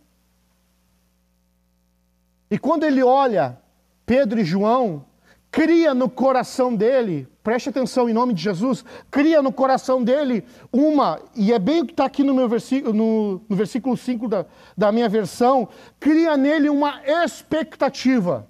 E 2.50 2.58
quando 2.58 2.84
ele 2.84 3.02
olha 3.02 3.58
Pedro 4.04 4.38
e 4.40 4.44
João, 4.44 5.06
cria 5.50 5.94
no 5.94 6.10
coração 6.10 6.76
dele, 6.76 7.26
preste 7.42 7.68
atenção 7.68 8.08
em 8.08 8.12
nome 8.12 8.32
de 8.32 8.42
Jesus, 8.42 8.84
cria 9.10 9.42
no 9.42 9.52
coração 9.52 10.02
dele 10.02 10.44
uma, 10.72 11.20
e 11.34 11.52
é 11.52 11.58
bem 11.58 11.82
o 11.82 11.86
que 11.86 11.92
está 11.92 12.04
aqui 12.04 12.22
no, 12.22 12.34
meu 12.34 12.48
versículo, 12.48 12.94
no, 12.94 13.42
no 13.48 13.56
versículo 13.56 13.96
5 13.96 14.28
da, 14.28 14.46
da 14.76 14.92
minha 14.92 15.08
versão, 15.08 15.68
cria 15.98 16.36
nele 16.36 16.68
uma 16.68 17.00
expectativa. 17.24 18.48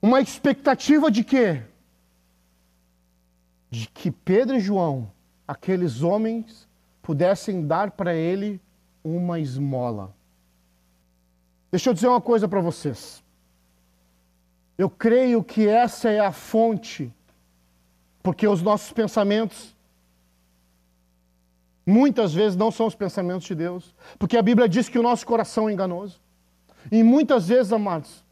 Uma 0.00 0.20
expectativa 0.20 1.10
de 1.10 1.22
quê? 1.22 1.62
De 3.70 3.88
que 3.88 4.10
Pedro 4.10 4.56
e 4.56 4.60
João, 4.60 5.10
aqueles 5.46 6.02
homens, 6.02 6.66
pudessem 7.02 7.66
dar 7.66 7.90
para 7.90 8.14
ele 8.14 8.60
uma 9.04 9.38
esmola. 9.38 10.14
Deixa 11.70 11.90
eu 11.90 11.94
dizer 11.94 12.08
uma 12.08 12.20
coisa 12.20 12.48
para 12.48 12.60
vocês. 12.60 13.22
Eu 14.78 14.90
creio 14.90 15.42
que 15.42 15.66
essa 15.66 16.10
é 16.10 16.20
a 16.20 16.32
fonte, 16.32 17.12
porque 18.22 18.46
os 18.46 18.60
nossos 18.60 18.92
pensamentos 18.92 19.74
muitas 21.86 22.34
vezes 22.34 22.56
não 22.56 22.70
são 22.70 22.86
os 22.86 22.94
pensamentos 22.94 23.46
de 23.46 23.54
Deus, 23.54 23.94
porque 24.18 24.36
a 24.36 24.42
Bíblia 24.42 24.68
diz 24.68 24.88
que 24.88 24.98
o 24.98 25.02
nosso 25.02 25.24
coração 25.24 25.68
é 25.68 25.72
enganoso. 25.72 26.20
E 26.90 27.02
muitas 27.02 27.48
vezes, 27.48 27.72
amados, 27.72 28.24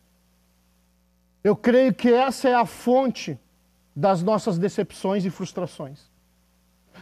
eu 1.42 1.54
creio 1.54 1.94
que 1.94 2.12
essa 2.12 2.48
é 2.48 2.54
a 2.54 2.66
fonte 2.66 3.38
das 3.94 4.22
nossas 4.22 4.58
decepções 4.58 5.24
e 5.24 5.30
frustrações. 5.30 6.10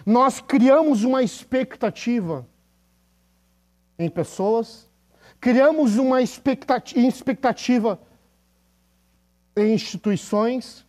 Nós 0.04 0.40
criamos 0.40 1.04
uma 1.04 1.22
expectativa 1.22 2.46
em 3.98 4.10
pessoas, 4.10 4.90
criamos 5.40 5.96
uma 5.96 6.20
expectativa 6.20 8.00
em 9.56 9.74
instituições, 9.74 10.84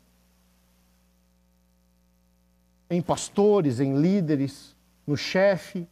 em 2.89 3.01
pastores, 3.01 3.79
em 3.79 3.99
líderes, 3.99 4.75
no 5.05 5.17
chefe. 5.17 5.87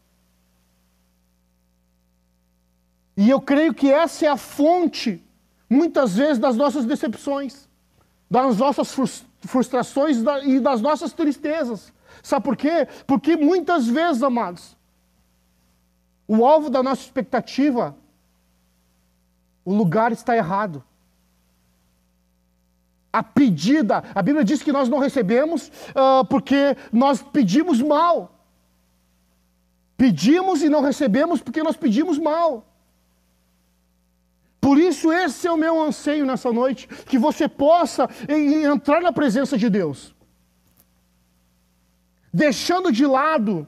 E 3.18 3.30
eu 3.30 3.42
creio 3.42 3.74
que 3.74 3.92
essa 3.92 4.26
é 4.26 4.30
a 4.30 4.38
fonte 4.38 5.24
muitas 5.70 6.16
vezes 6.16 6.40
das 6.40 6.56
nossas 6.56 6.86
decepções, 6.86 7.68
das 8.30 8.58
nossas 8.58 8.96
frustrações 9.42 10.18
e 10.46 10.60
das 10.60 10.82
nossas 10.82 11.12
tristezas. 11.14 11.94
Sabe 12.24 12.44
por 12.44 12.56
quê? 12.56 12.88
Porque 13.08 13.36
muitas 13.36 13.88
vezes, 13.88 14.22
amados, 14.22 14.78
o 16.28 16.46
alvo 16.46 16.70
da 16.70 16.82
nossa 16.82 17.02
expectativa, 17.02 17.96
o 19.66 19.74
lugar 19.74 20.12
está 20.12 20.36
errado. 20.36 20.84
A 23.12 23.22
pedida, 23.22 24.04
a 24.16 24.22
Bíblia 24.22 24.44
diz 24.46 24.64
que 24.64 24.72
nós 24.72 24.88
não 24.88 25.00
recebemos 25.00 25.68
uh, 25.90 26.26
porque 26.30 26.78
nós 26.92 27.22
pedimos 27.22 27.82
mal. 27.82 28.40
Pedimos 29.98 30.64
e 30.64 30.70
não 30.70 30.82
recebemos 30.82 31.42
porque 31.42 31.62
nós 31.62 31.76
pedimos 31.76 32.18
mal. 32.18 32.66
Por 34.62 34.78
isso, 34.78 35.12
esse 35.12 35.48
é 35.48 35.52
o 35.52 35.58
meu 35.58 35.82
anseio 35.82 36.26
nessa 36.26 36.54
noite, 36.54 36.88
que 36.88 37.18
você 37.18 37.50
possa 37.50 38.08
entrar 38.30 39.02
na 39.02 39.12
presença 39.12 39.58
de 39.58 39.70
Deus, 39.70 40.16
deixando 42.32 42.92
de 42.92 43.06
lado 43.06 43.68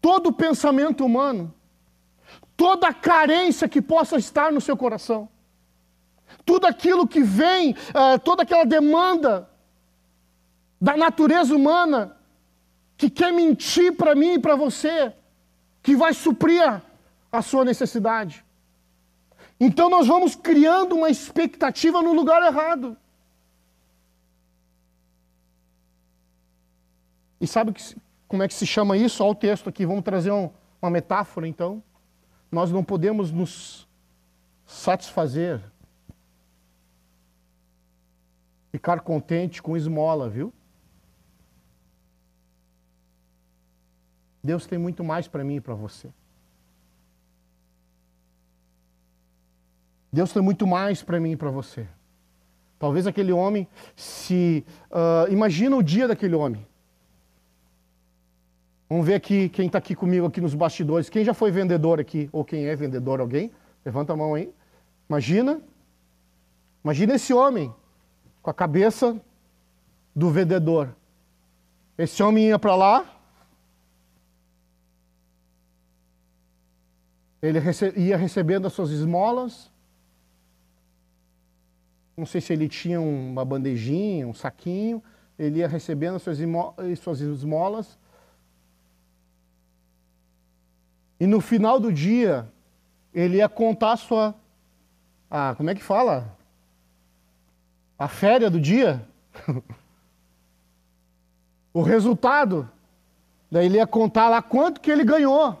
todo 0.00 0.28
o 0.28 0.32
pensamento 0.32 1.04
humano, 1.04 1.52
toda 2.56 2.88
a 2.88 2.94
carência 2.94 3.68
que 3.68 3.80
possa 3.80 4.18
estar 4.18 4.52
no 4.52 4.60
seu 4.60 4.76
coração, 4.76 5.28
tudo 6.48 6.66
aquilo 6.66 7.06
que 7.06 7.22
vem, 7.22 7.72
uh, 7.72 8.18
toda 8.24 8.42
aquela 8.42 8.64
demanda 8.64 9.50
da 10.80 10.96
natureza 10.96 11.54
humana 11.54 12.16
que 12.96 13.10
quer 13.10 13.34
mentir 13.34 13.94
para 13.94 14.14
mim 14.14 14.32
e 14.32 14.38
para 14.38 14.56
você, 14.56 15.12
que 15.82 15.94
vai 15.94 16.14
suprir 16.14 16.80
a 17.30 17.42
sua 17.42 17.66
necessidade. 17.66 18.42
Então 19.60 19.90
nós 19.90 20.06
vamos 20.06 20.34
criando 20.34 20.96
uma 20.96 21.10
expectativa 21.10 22.00
no 22.00 22.14
lugar 22.14 22.42
errado. 22.42 22.96
E 27.38 27.46
sabe 27.46 27.74
que, 27.74 27.94
como 28.26 28.42
é 28.42 28.48
que 28.48 28.54
se 28.54 28.66
chama 28.66 28.96
isso? 28.96 29.22
Olha 29.22 29.32
o 29.32 29.34
texto 29.34 29.68
aqui, 29.68 29.84
vamos 29.84 30.02
trazer 30.02 30.30
um, 30.30 30.48
uma 30.80 30.90
metáfora 30.90 31.46
então. 31.46 31.82
Nós 32.50 32.72
não 32.72 32.82
podemos 32.82 33.30
nos 33.30 33.86
satisfazer, 34.64 35.60
ficar 38.70 39.00
contente 39.00 39.62
com 39.62 39.76
esmola, 39.76 40.28
viu? 40.28 40.52
Deus 44.42 44.66
tem 44.66 44.78
muito 44.78 45.02
mais 45.02 45.26
para 45.26 45.44
mim 45.44 45.56
e 45.56 45.60
para 45.60 45.74
você. 45.74 46.08
Deus 50.12 50.32
tem 50.32 50.42
muito 50.42 50.66
mais 50.66 51.02
para 51.02 51.20
mim 51.20 51.32
e 51.32 51.36
para 51.36 51.50
você. 51.50 51.86
Talvez 52.78 53.06
aquele 53.06 53.32
homem 53.32 53.66
se. 53.96 54.64
Uh, 54.90 55.30
imagina 55.32 55.76
o 55.76 55.82
dia 55.82 56.08
daquele 56.08 56.34
homem. 56.34 56.66
Vamos 58.88 59.06
ver 59.06 59.14
aqui 59.14 59.50
quem 59.50 59.66
está 59.66 59.78
aqui 59.78 59.94
comigo 59.94 60.26
aqui 60.26 60.40
nos 60.40 60.54
bastidores. 60.54 61.10
Quem 61.10 61.24
já 61.24 61.34
foi 61.34 61.50
vendedor 61.50 62.00
aqui? 62.00 62.30
Ou 62.32 62.44
quem 62.44 62.66
é 62.66 62.74
vendedor? 62.74 63.20
Alguém? 63.20 63.52
Levanta 63.84 64.14
a 64.14 64.16
mão 64.16 64.34
aí. 64.34 64.50
Imagina. 65.08 65.60
Imagina 66.82 67.14
esse 67.16 67.34
homem 67.34 67.74
com 68.42 68.50
a 68.50 68.54
cabeça 68.54 69.20
do 70.14 70.30
vendedor. 70.30 70.94
Esse 71.96 72.22
homem 72.22 72.48
ia 72.48 72.58
para 72.58 72.74
lá. 72.74 73.14
Ele 77.40 77.58
ia 77.96 78.16
recebendo 78.16 78.66
as 78.66 78.72
suas 78.72 78.90
esmolas 78.90 79.70
não 82.18 82.26
sei 82.26 82.40
se 82.40 82.52
ele 82.52 82.68
tinha 82.68 83.00
uma 83.00 83.44
bandejinha, 83.44 84.26
um 84.26 84.34
saquinho, 84.34 85.00
ele 85.38 85.60
ia 85.60 85.68
recebendo 85.68 86.18
suas, 86.18 86.38
suas 86.98 87.20
esmolas. 87.20 87.96
E 91.20 91.28
no 91.28 91.40
final 91.40 91.78
do 91.78 91.92
dia, 91.92 92.50
ele 93.14 93.36
ia 93.36 93.48
contar 93.48 93.92
a 93.92 93.96
sua. 93.96 94.34
A, 95.30 95.54
como 95.54 95.70
é 95.70 95.76
que 95.76 95.82
fala? 95.82 96.36
A 97.98 98.06
férias 98.06 98.50
do 98.52 98.60
dia. 98.60 99.06
o 101.72 101.82
resultado. 101.82 102.70
Daí 103.50 103.66
ele 103.66 103.76
ia 103.76 103.86
contar 103.86 104.28
lá 104.28 104.40
quanto 104.42 104.80
que 104.80 104.90
ele 104.90 105.04
ganhou. 105.04 105.56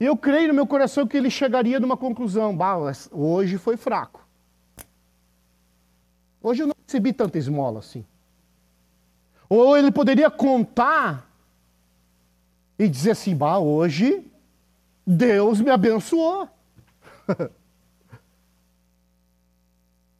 E 0.00 0.04
eu 0.04 0.16
creio 0.16 0.48
no 0.48 0.54
meu 0.54 0.66
coração 0.66 1.06
que 1.06 1.16
ele 1.16 1.30
chegaria 1.30 1.80
numa 1.80 1.96
conclusão: 1.96 2.56
bah, 2.56 2.76
hoje 3.10 3.58
foi 3.58 3.76
fraco. 3.76 4.26
Hoje 6.42 6.62
eu 6.62 6.68
não 6.68 6.74
recebi 6.86 7.12
tanta 7.12 7.38
esmola 7.38 7.80
assim. 7.80 8.04
Ou 9.48 9.76
ele 9.76 9.90
poderia 9.90 10.30
contar 10.30 11.28
e 12.78 12.88
dizer 12.88 13.12
assim: 13.12 13.34
bah, 13.34 13.58
hoje 13.58 14.24
Deus 15.06 15.60
me 15.60 15.70
abençoou. 15.70 16.48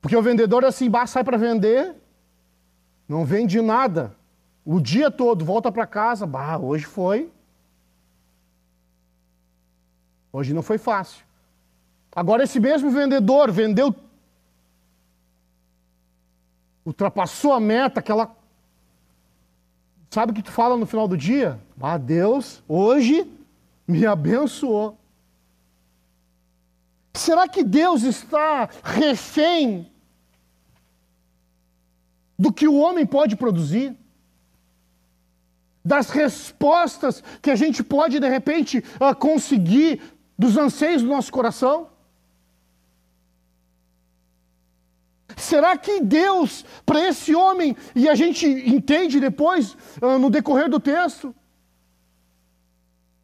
Porque 0.01 0.17
o 0.17 0.23
vendedor 0.23 0.65
é 0.65 0.69
assim, 0.69 0.89
bah, 0.89 1.07
sai 1.07 1.25
para 1.25 1.37
vender, 1.37 1.95
não 3.09 3.25
vende 3.25 3.61
nada. 3.61 4.15
O 4.65 4.81
dia 4.81 5.11
todo, 5.11 5.45
volta 5.45 5.73
para 5.73 5.87
casa, 5.87 6.27
bah, 6.27 6.59
hoje 6.59 6.85
foi 6.85 7.31
Hoje 10.33 10.53
não 10.53 10.63
foi 10.63 10.79
fácil. 10.79 11.25
Agora, 12.13 12.43
esse 12.43 12.61
mesmo 12.61 12.91
vendedor 12.91 13.51
vendeu, 13.51 13.95
ultrapassou 16.85 17.53
a 17.53 17.61
meta, 17.61 18.01
aquela. 18.01 18.35
Sabe 20.11 20.33
o 20.33 20.35
que 20.35 20.43
tu 20.43 20.51
fala 20.51 20.77
no 20.77 20.87
final 20.87 21.07
do 21.07 21.17
dia? 21.17 21.61
Ah, 21.81 21.99
Deus, 21.99 22.63
hoje 22.69 23.31
me 23.87 24.07
abençoou. 24.07 24.98
Será 27.19 27.49
que 27.49 27.65
Deus 27.65 28.05
está 28.05 28.69
refém 28.85 29.91
do 32.39 32.53
que 32.53 32.69
o 32.69 32.77
homem 32.79 33.05
pode 33.05 33.35
produzir? 33.35 33.97
Das 35.85 36.11
respostas 36.11 37.21
que 37.43 37.51
a 37.51 37.57
gente 37.57 37.83
pode, 37.83 38.21
de 38.21 38.29
repente, 38.29 38.85
ah, 39.01 39.17
conseguir 39.17 40.01
dos 40.39 40.57
anseios 40.57 41.03
do 41.03 41.09
nosso 41.09 41.33
coração? 41.33 41.91
Será 45.37 45.77
que 45.77 46.01
Deus, 46.01 46.65
para 46.87 47.01
esse 47.09 47.35
homem, 47.35 47.77
e 47.97 48.09
a 48.09 48.15
gente 48.15 48.47
entende 48.47 49.19
depois, 49.19 49.77
ah, 50.01 50.19
no 50.21 50.31
decorrer 50.31 50.69
do 50.69 50.79
texto, 50.79 51.35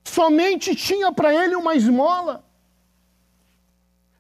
somente 0.03 0.75
tinha 0.75 1.13
para 1.13 1.33
ele 1.33 1.55
uma 1.55 1.77
esmola? 1.77 2.45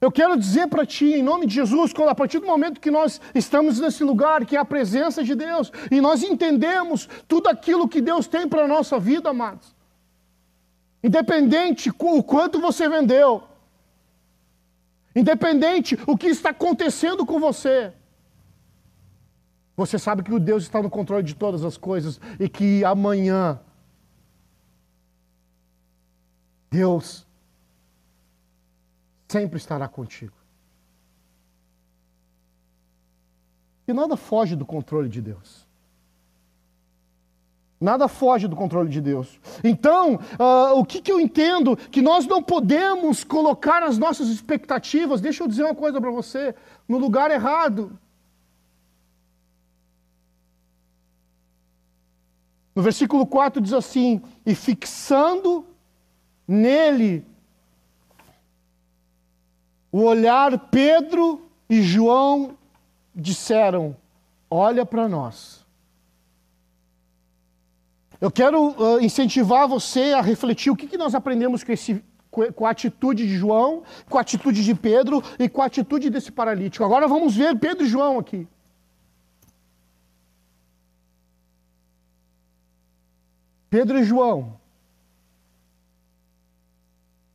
Eu 0.04 0.12
quero 0.12 0.38
dizer 0.38 0.66
para 0.68 0.84
ti, 0.84 1.06
em 1.14 1.22
nome 1.22 1.46
de 1.46 1.54
Jesus, 1.54 1.90
quando 1.90 2.10
a 2.10 2.14
partir 2.14 2.38
do 2.38 2.46
momento 2.46 2.78
que 2.78 2.90
nós 2.90 3.18
estamos 3.34 3.80
nesse 3.80 4.04
lugar, 4.04 4.44
que 4.44 4.54
é 4.54 4.60
a 4.60 4.64
presença 4.64 5.24
de 5.24 5.34
Deus, 5.34 5.72
e 5.90 5.98
nós 5.98 6.22
entendemos 6.22 7.08
tudo 7.26 7.48
aquilo 7.48 7.88
que 7.88 8.02
Deus 8.02 8.26
tem 8.26 8.46
para 8.46 8.64
a 8.64 8.68
nossa 8.68 8.98
vida, 8.98 9.30
amados, 9.30 9.74
independente 11.02 11.88
o 11.88 12.22
quanto 12.22 12.60
você 12.60 12.86
vendeu, 12.86 13.44
independente 15.16 15.98
o 16.06 16.18
que 16.18 16.26
está 16.26 16.50
acontecendo 16.50 17.24
com 17.24 17.40
você, 17.40 17.90
você 19.74 19.98
sabe 19.98 20.22
que 20.22 20.34
o 20.34 20.38
Deus 20.38 20.64
está 20.64 20.82
no 20.82 20.90
controle 20.90 21.22
de 21.22 21.34
todas 21.34 21.64
as 21.64 21.78
coisas 21.78 22.20
e 22.38 22.46
que 22.46 22.84
amanhã 22.84 23.58
Deus 26.70 27.23
sempre 29.34 29.56
estará 29.56 29.88
contigo. 29.88 30.36
E 33.88 33.92
nada 33.92 34.16
foge 34.16 34.54
do 34.54 34.64
controle 34.64 35.08
de 35.08 35.20
Deus. 35.20 35.66
Nada 37.80 38.06
foge 38.06 38.46
do 38.46 38.54
controle 38.54 38.88
de 38.88 39.00
Deus. 39.00 39.40
Então, 39.64 40.20
uh, 40.38 40.78
o 40.78 40.84
que, 40.84 41.02
que 41.02 41.10
eu 41.10 41.18
entendo? 41.18 41.76
Que 41.76 42.00
nós 42.00 42.26
não 42.26 42.40
podemos 42.40 43.24
colocar 43.24 43.82
as 43.82 43.98
nossas 43.98 44.28
expectativas, 44.28 45.20
deixa 45.20 45.42
eu 45.42 45.48
dizer 45.48 45.64
uma 45.64 45.74
coisa 45.74 46.00
para 46.00 46.12
você, 46.12 46.54
no 46.88 46.96
lugar 46.96 47.32
errado. 47.32 47.98
No 52.72 52.82
versículo 52.82 53.26
4 53.26 53.60
diz 53.60 53.72
assim: 53.72 54.22
E 54.46 54.54
fixando 54.54 55.66
nele 56.46 57.26
o 59.94 60.02
olhar, 60.02 60.58
Pedro 60.70 61.48
e 61.70 61.80
João 61.80 62.58
disseram: 63.14 63.96
Olha 64.50 64.84
para 64.84 65.06
nós. 65.06 65.64
Eu 68.20 68.28
quero 68.28 68.70
uh, 68.70 69.00
incentivar 69.00 69.68
você 69.68 70.12
a 70.12 70.20
refletir 70.20 70.72
o 70.72 70.74
que, 70.74 70.88
que 70.88 70.98
nós 70.98 71.14
aprendemos 71.14 71.62
com, 71.62 71.70
esse, 71.70 72.04
com 72.28 72.66
a 72.66 72.70
atitude 72.70 73.24
de 73.24 73.36
João, 73.36 73.84
com 74.10 74.18
a 74.18 74.22
atitude 74.22 74.64
de 74.64 74.74
Pedro 74.74 75.22
e 75.38 75.48
com 75.48 75.62
a 75.62 75.66
atitude 75.66 76.10
desse 76.10 76.32
paralítico. 76.32 76.84
Agora 76.84 77.06
vamos 77.06 77.36
ver 77.36 77.56
Pedro 77.56 77.84
e 77.84 77.88
João 77.88 78.18
aqui. 78.18 78.48
Pedro 83.70 83.96
e 83.96 84.02
João, 84.02 84.58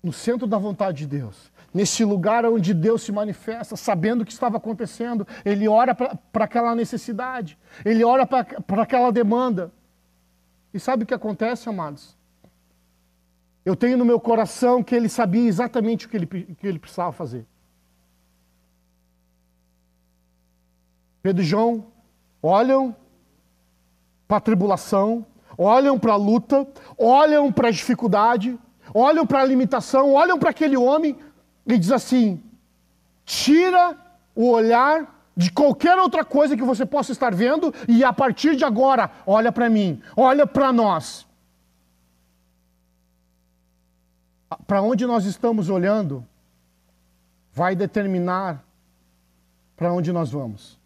no 0.03 0.11
centro 0.11 0.45
da 0.45 0.57
vontade 0.57 0.97
de 0.97 1.07
Deus, 1.07 1.48
nesse 1.73 2.03
lugar 2.03 2.45
onde 2.45 2.73
Deus 2.73 3.03
se 3.03 3.11
manifesta, 3.11 3.75
sabendo 3.75 4.21
o 4.21 4.25
que 4.25 4.31
estava 4.31 4.57
acontecendo, 4.57 5.27
ele 5.45 5.67
ora 5.67 5.93
para 5.95 6.45
aquela 6.45 6.75
necessidade, 6.75 7.57
ele 7.85 8.03
ora 8.03 8.25
para 8.25 8.81
aquela 8.81 9.11
demanda. 9.11 9.71
E 10.73 10.79
sabe 10.79 11.03
o 11.03 11.05
que 11.05 11.13
acontece, 11.13 11.67
amados? 11.69 12.17
Eu 13.65 13.75
tenho 13.75 13.97
no 13.97 14.05
meu 14.05 14.19
coração 14.19 14.83
que 14.83 14.95
ele 14.95 15.09
sabia 15.09 15.47
exatamente 15.47 16.05
o 16.05 16.09
que 16.09 16.17
ele, 16.17 16.25
que 16.25 16.67
ele 16.67 16.79
precisava 16.79 17.11
fazer. 17.11 17.45
Pedro 21.21 21.43
e 21.43 21.45
João 21.45 21.85
olham 22.41 22.95
para 24.27 24.37
a 24.37 24.41
tribulação, 24.41 25.25
olham 25.57 25.99
para 25.99 26.13
a 26.13 26.15
luta, 26.15 26.67
olham 26.97 27.51
para 27.51 27.67
a 27.67 27.71
dificuldade, 27.71 28.57
olham 28.93 29.27
para 29.27 29.41
a 29.41 29.45
limitação, 29.45 30.13
olham 30.13 30.39
para 30.39 30.51
aquele 30.51 30.77
homem 30.77 31.17
e 31.73 31.77
diz 31.77 31.91
assim: 31.91 32.41
tira 33.25 33.95
o 34.35 34.49
olhar 34.49 35.31
de 35.35 35.51
qualquer 35.51 35.97
outra 35.97 36.25
coisa 36.25 36.57
que 36.57 36.63
você 36.63 36.85
possa 36.85 37.11
estar 37.11 37.33
vendo 37.33 37.73
e 37.87 38.03
a 38.03 38.11
partir 38.11 38.55
de 38.55 38.65
agora, 38.65 39.09
olha 39.25 39.51
para 39.51 39.69
mim, 39.69 40.01
olha 40.15 40.45
para 40.45 40.73
nós. 40.73 41.25
Para 44.65 44.81
onde 44.81 45.05
nós 45.05 45.25
estamos 45.25 45.69
olhando 45.69 46.25
vai 47.53 47.75
determinar 47.75 48.63
para 49.75 49.93
onde 49.93 50.11
nós 50.11 50.31
vamos. 50.31 50.79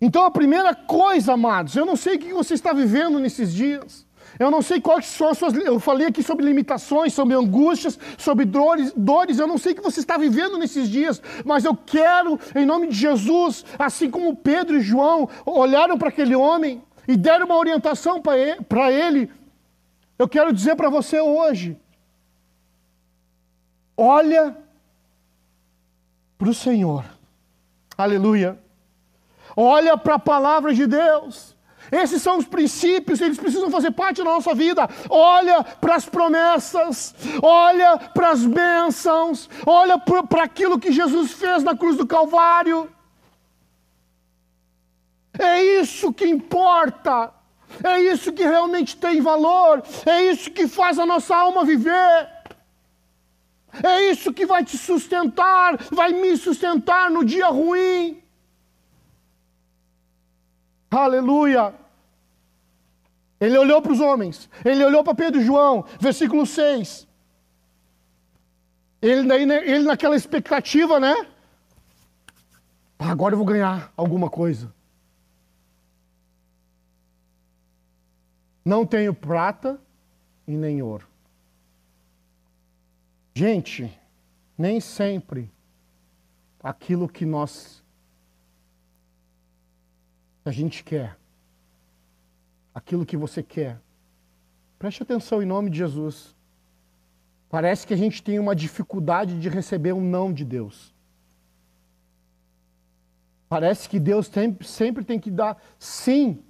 Então 0.00 0.24
a 0.24 0.30
primeira 0.30 0.74
coisa, 0.74 1.34
amados, 1.34 1.76
eu 1.76 1.86
não 1.86 1.96
sei 1.96 2.16
o 2.16 2.18
que 2.18 2.32
você 2.32 2.54
está 2.54 2.72
vivendo 2.72 3.18
nesses 3.18 3.52
dias. 3.52 4.07
Eu 4.38 4.50
não 4.50 4.62
sei 4.62 4.80
quais 4.80 5.06
são 5.06 5.28
as 5.28 5.38
suas. 5.38 5.54
Eu 5.54 5.80
falei 5.80 6.06
aqui 6.06 6.22
sobre 6.22 6.44
limitações, 6.44 7.12
sobre 7.12 7.34
angústias, 7.34 7.98
sobre 8.16 8.44
dores, 8.44 8.92
dores. 8.96 9.38
Eu 9.38 9.46
não 9.46 9.58
sei 9.58 9.72
o 9.72 9.74
que 9.74 9.82
você 9.82 9.98
está 9.98 10.16
vivendo 10.16 10.56
nesses 10.56 10.88
dias, 10.88 11.20
mas 11.44 11.64
eu 11.64 11.74
quero, 11.74 12.38
em 12.54 12.64
nome 12.64 12.86
de 12.88 12.94
Jesus, 12.94 13.64
assim 13.78 14.10
como 14.10 14.36
Pedro 14.36 14.76
e 14.76 14.80
João 14.80 15.28
olharam 15.44 15.98
para 15.98 16.08
aquele 16.08 16.36
homem 16.36 16.82
e 17.06 17.16
deram 17.16 17.46
uma 17.46 17.56
orientação 17.56 18.22
para 18.22 18.92
ele, 18.92 19.30
eu 20.18 20.28
quero 20.28 20.52
dizer 20.52 20.76
para 20.76 20.88
você 20.88 21.20
hoje: 21.20 21.76
olha 23.96 24.56
para 26.36 26.48
o 26.48 26.54
Senhor. 26.54 27.04
Aleluia. 27.96 28.56
Olha 29.56 29.98
para 29.98 30.14
a 30.14 30.20
palavra 30.20 30.72
de 30.72 30.86
Deus. 30.86 31.57
Esses 31.90 32.22
são 32.22 32.38
os 32.38 32.46
princípios, 32.46 33.20
eles 33.20 33.38
precisam 33.38 33.70
fazer 33.70 33.90
parte 33.92 34.18
da 34.18 34.24
nossa 34.24 34.54
vida. 34.54 34.88
Olha 35.08 35.62
para 35.62 35.96
as 35.96 36.06
promessas, 36.06 37.14
olha 37.42 37.98
para 37.98 38.30
as 38.30 38.44
bênçãos, 38.44 39.48
olha 39.66 39.98
para 39.98 40.44
aquilo 40.44 40.78
que 40.78 40.92
Jesus 40.92 41.32
fez 41.32 41.62
na 41.62 41.76
cruz 41.76 41.96
do 41.96 42.06
Calvário. 42.06 42.90
É 45.38 45.62
isso 45.62 46.12
que 46.12 46.26
importa, 46.26 47.32
é 47.84 48.00
isso 48.00 48.32
que 48.32 48.42
realmente 48.42 48.96
tem 48.96 49.20
valor, 49.20 49.82
é 50.04 50.22
isso 50.22 50.50
que 50.50 50.66
faz 50.66 50.98
a 50.98 51.06
nossa 51.06 51.36
alma 51.36 51.64
viver. 51.64 52.28
É 53.82 54.10
isso 54.10 54.32
que 54.32 54.46
vai 54.46 54.64
te 54.64 54.76
sustentar, 54.76 55.76
vai 55.90 56.12
me 56.12 56.36
sustentar 56.36 57.10
no 57.10 57.24
dia 57.24 57.46
ruim. 57.48 58.20
Aleluia. 60.90 61.74
Ele 63.40 63.56
olhou 63.56 63.80
para 63.80 63.92
os 63.92 64.00
homens, 64.00 64.50
ele 64.64 64.84
olhou 64.84 65.04
para 65.04 65.14
Pedro 65.14 65.40
e 65.40 65.44
João, 65.44 65.84
versículo 66.00 66.44
6. 66.44 67.06
Ele, 69.00 69.32
ele 69.32 69.84
naquela 69.84 70.16
expectativa, 70.16 70.98
né? 70.98 71.14
Ah, 72.98 73.10
agora 73.10 73.34
eu 73.34 73.38
vou 73.38 73.46
ganhar 73.46 73.92
alguma 73.96 74.28
coisa. 74.28 74.74
Não 78.64 78.84
tenho 78.84 79.14
prata 79.14 79.80
e 80.46 80.56
nem 80.56 80.82
ouro. 80.82 81.06
Gente, 83.32 83.96
nem 84.58 84.80
sempre 84.80 85.48
aquilo 86.60 87.08
que 87.08 87.24
nós 87.24 87.84
a 90.48 90.52
gente 90.52 90.82
quer, 90.82 91.16
aquilo 92.74 93.04
que 93.04 93.16
você 93.16 93.42
quer. 93.42 93.80
Preste 94.78 95.02
atenção 95.02 95.42
em 95.42 95.46
nome 95.46 95.70
de 95.70 95.78
Jesus. 95.78 96.34
Parece 97.48 97.86
que 97.86 97.94
a 97.94 97.96
gente 97.96 98.22
tem 98.22 98.38
uma 98.38 98.54
dificuldade 98.54 99.40
de 99.40 99.48
receber 99.48 99.92
um 99.92 100.00
não 100.00 100.32
de 100.32 100.44
Deus. 100.44 100.94
Parece 103.48 103.88
que 103.88 103.98
Deus 103.98 104.28
tem, 104.28 104.56
sempre 104.62 105.04
tem 105.04 105.18
que 105.18 105.30
dar 105.30 105.60
sim 105.78 106.42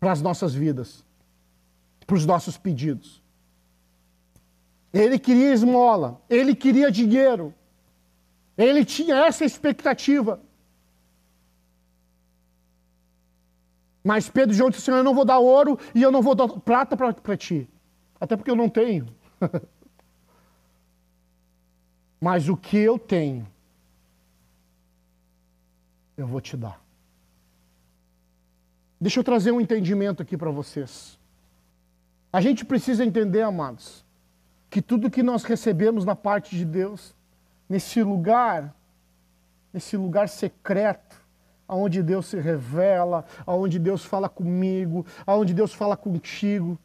para 0.00 0.10
as 0.10 0.20
nossas 0.20 0.52
vidas, 0.52 1.04
para 2.06 2.16
os 2.16 2.26
nossos 2.26 2.58
pedidos. 2.58 3.22
Ele 4.92 5.18
queria 5.18 5.52
esmola, 5.52 6.20
ele 6.28 6.54
queria 6.54 6.90
dinheiro, 6.90 7.54
ele 8.58 8.84
tinha 8.84 9.14
essa 9.26 9.44
expectativa. 9.44 10.40
Mas 14.04 14.28
Pedro 14.28 14.54
e 14.54 14.56
João 14.56 14.70
disseram: 14.70 14.98
Eu 14.98 15.04
não 15.04 15.14
vou 15.14 15.24
dar 15.24 15.38
ouro 15.38 15.78
e 15.94 16.02
eu 16.02 16.10
não 16.10 16.22
vou 16.22 16.34
dar 16.34 16.48
prata 16.48 16.96
para 16.96 17.36
ti. 17.36 17.68
Até 18.20 18.36
porque 18.36 18.50
eu 18.50 18.56
não 18.56 18.68
tenho. 18.68 19.06
Mas 22.20 22.48
o 22.48 22.56
que 22.56 22.76
eu 22.76 22.98
tenho, 22.98 23.46
eu 26.16 26.26
vou 26.26 26.40
te 26.40 26.56
dar. 26.56 26.80
Deixa 29.00 29.18
eu 29.18 29.24
trazer 29.24 29.50
um 29.50 29.60
entendimento 29.60 30.22
aqui 30.22 30.36
para 30.36 30.50
vocês. 30.50 31.18
A 32.32 32.40
gente 32.40 32.64
precisa 32.64 33.04
entender, 33.04 33.42
amados, 33.42 34.04
que 34.70 34.80
tudo 34.80 35.10
que 35.10 35.22
nós 35.22 35.42
recebemos 35.42 36.04
na 36.04 36.14
parte 36.14 36.56
de 36.56 36.64
Deus, 36.64 37.14
nesse 37.68 38.02
lugar, 38.02 38.72
nesse 39.72 39.96
lugar 39.96 40.28
secreto, 40.28 41.21
aonde 41.72 42.02
Deus 42.02 42.26
se 42.26 42.38
revela, 42.38 43.24
aonde 43.46 43.78
Deus 43.78 44.04
fala 44.04 44.28
comigo, 44.28 45.06
aonde 45.26 45.54
Deus 45.54 45.72
fala 45.72 45.96
contigo, 45.96 46.78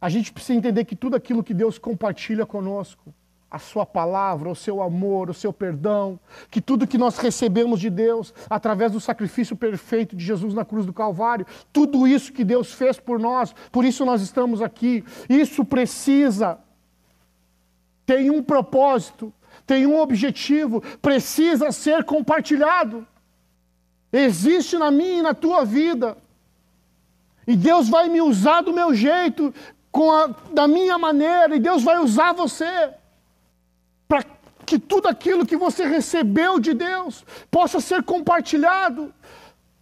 a 0.00 0.08
gente 0.08 0.32
precisa 0.32 0.58
entender 0.58 0.86
que 0.86 0.96
tudo 0.96 1.14
aquilo 1.14 1.44
que 1.44 1.52
Deus 1.52 1.76
compartilha 1.76 2.46
conosco, 2.46 3.12
a 3.50 3.58
sua 3.58 3.84
palavra, 3.84 4.48
o 4.48 4.56
seu 4.56 4.82
amor, 4.82 5.28
o 5.28 5.34
seu 5.34 5.52
perdão, 5.52 6.18
que 6.50 6.62
tudo 6.62 6.86
que 6.86 6.96
nós 6.96 7.18
recebemos 7.18 7.78
de 7.78 7.90
Deus 7.90 8.32
através 8.48 8.90
do 8.90 9.00
sacrifício 9.00 9.54
perfeito 9.54 10.16
de 10.16 10.24
Jesus 10.24 10.54
na 10.54 10.64
cruz 10.64 10.86
do 10.86 10.92
Calvário, 10.92 11.46
tudo 11.70 12.06
isso 12.08 12.32
que 12.32 12.42
Deus 12.42 12.72
fez 12.72 12.98
por 12.98 13.18
nós, 13.18 13.54
por 13.70 13.84
isso 13.84 14.04
nós 14.06 14.22
estamos 14.22 14.62
aqui. 14.62 15.04
Isso 15.28 15.62
precisa 15.62 16.58
tem 18.06 18.30
um 18.30 18.42
propósito, 18.42 19.32
tem 19.66 19.86
um 19.86 19.98
objetivo, 19.98 20.82
precisa 21.00 21.70
ser 21.70 22.04
compartilhado. 22.04 23.06
Existe 24.16 24.78
na 24.78 24.92
minha 24.92 25.18
e 25.18 25.22
na 25.22 25.34
tua 25.34 25.64
vida. 25.64 26.16
E 27.46 27.56
Deus 27.56 27.88
vai 27.88 28.08
me 28.08 28.20
usar 28.22 28.60
do 28.62 28.72
meu 28.72 28.94
jeito, 28.94 29.52
com 29.90 30.10
a, 30.10 30.28
da 30.52 30.68
minha 30.68 30.96
maneira, 30.96 31.56
e 31.56 31.58
Deus 31.58 31.82
vai 31.82 31.98
usar 31.98 32.32
você 32.32 32.94
para 34.06 34.24
que 34.64 34.78
tudo 34.78 35.08
aquilo 35.08 35.44
que 35.44 35.56
você 35.56 35.84
recebeu 35.84 36.60
de 36.60 36.74
Deus 36.74 37.24
possa 37.50 37.80
ser 37.80 38.04
compartilhado. 38.04 39.12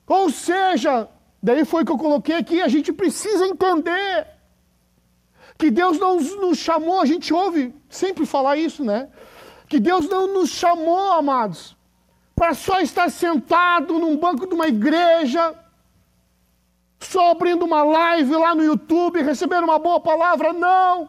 Ou 0.07 0.31
seja, 0.31 1.09
daí 1.43 1.65
foi 1.67 1.85
que 1.85 1.93
eu 1.93 1.99
coloquei 1.99 2.37
aqui, 2.37 2.63
a 2.63 2.69
gente 2.69 2.91
precisa 2.91 3.47
entender 3.47 4.27
que 5.59 5.71
Deus 5.71 5.99
não 5.99 6.19
nos 6.19 6.59
chamou, 6.59 7.01
a 7.01 7.07
gente 7.07 7.35
ouve 7.35 7.75
sempre 7.89 8.25
falar 8.25 8.57
isso, 8.57 8.83
né? 8.83 9.11
Que 9.69 9.79
Deus 9.79 10.09
não 10.09 10.35
nos 10.35 10.49
chamou, 10.51 11.13
amados, 11.13 11.77
para 12.43 12.55
só 12.55 12.81
estar 12.81 13.09
sentado 13.09 14.01
num 14.01 14.17
banco 14.17 14.49
de 14.49 14.53
uma 14.53 14.67
igreja, 14.67 15.55
só 16.99 17.31
abrindo 17.31 17.65
uma 17.65 17.85
live 17.85 18.35
lá 18.35 18.53
no 18.53 18.65
YouTube, 18.65 19.23
recebendo 19.23 19.63
uma 19.63 19.79
boa 19.79 20.01
palavra, 20.01 20.53
não 20.53 21.09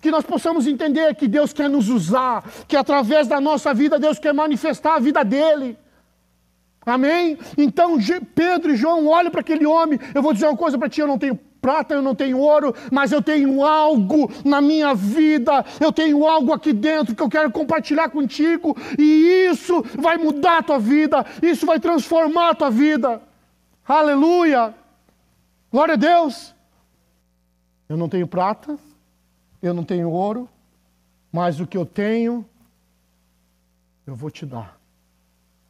que 0.00 0.10
nós 0.10 0.24
possamos 0.24 0.66
entender 0.66 1.14
que 1.14 1.28
Deus 1.28 1.52
quer 1.52 1.70
nos 1.70 1.88
usar, 1.88 2.42
que 2.66 2.76
através 2.76 3.28
da 3.28 3.40
nossa 3.40 3.72
vida 3.72 3.96
Deus 3.96 4.18
quer 4.18 4.34
manifestar 4.34 4.96
a 4.96 4.98
vida 4.98 5.24
dele. 5.24 5.78
Amém? 6.84 7.38
Então 7.56 7.96
Pedro 8.34 8.72
e 8.72 8.76
João 8.76 9.06
olham 9.06 9.30
para 9.30 9.40
aquele 9.40 9.64
homem. 9.64 10.00
Eu 10.12 10.20
vou 10.20 10.32
dizer 10.32 10.46
uma 10.46 10.56
coisa 10.56 10.76
para 10.76 10.88
ti: 10.88 11.00
eu 11.00 11.06
não 11.06 11.16
tenho 11.16 11.38
prata, 11.64 11.94
eu 11.94 12.02
não 12.02 12.14
tenho 12.14 12.38
ouro, 12.38 12.74
mas 12.92 13.10
eu 13.10 13.22
tenho 13.22 13.64
algo 13.64 14.30
na 14.44 14.60
minha 14.60 14.94
vida, 14.94 15.64
eu 15.80 15.90
tenho 15.90 16.26
algo 16.26 16.52
aqui 16.52 16.74
dentro 16.74 17.14
que 17.14 17.22
eu 17.22 17.28
quero 17.30 17.50
compartilhar 17.50 18.10
contigo, 18.10 18.76
e 18.98 19.48
isso 19.50 19.82
vai 19.98 20.18
mudar 20.18 20.58
a 20.58 20.62
tua 20.62 20.78
vida, 20.78 21.24
isso 21.42 21.64
vai 21.64 21.80
transformar 21.80 22.50
a 22.50 22.54
tua 22.54 22.70
vida. 22.70 23.22
Aleluia! 23.88 24.74
Glória 25.72 25.94
a 25.94 25.96
Deus! 25.96 26.54
Eu 27.88 27.96
não 27.96 28.10
tenho 28.10 28.26
prata, 28.26 28.78
eu 29.62 29.72
não 29.72 29.84
tenho 29.84 30.10
ouro, 30.10 30.46
mas 31.32 31.60
o 31.60 31.66
que 31.66 31.78
eu 31.78 31.86
tenho, 31.86 32.44
eu 34.06 34.14
vou 34.14 34.30
te 34.30 34.44
dar. 34.44 34.78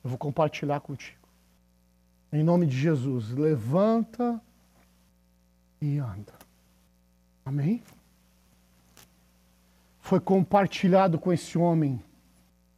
Eu 0.02 0.10
vou 0.10 0.18
compartilhar 0.18 0.80
contigo. 0.80 1.28
Em 2.32 2.42
nome 2.42 2.66
de 2.66 2.76
Jesus, 2.76 3.30
levanta 3.30 4.40
e 5.84 5.98
anda. 5.98 6.32
Amém? 7.44 7.82
Foi 10.00 10.18
compartilhado 10.18 11.18
com 11.18 11.32
esse 11.32 11.58
homem, 11.58 12.02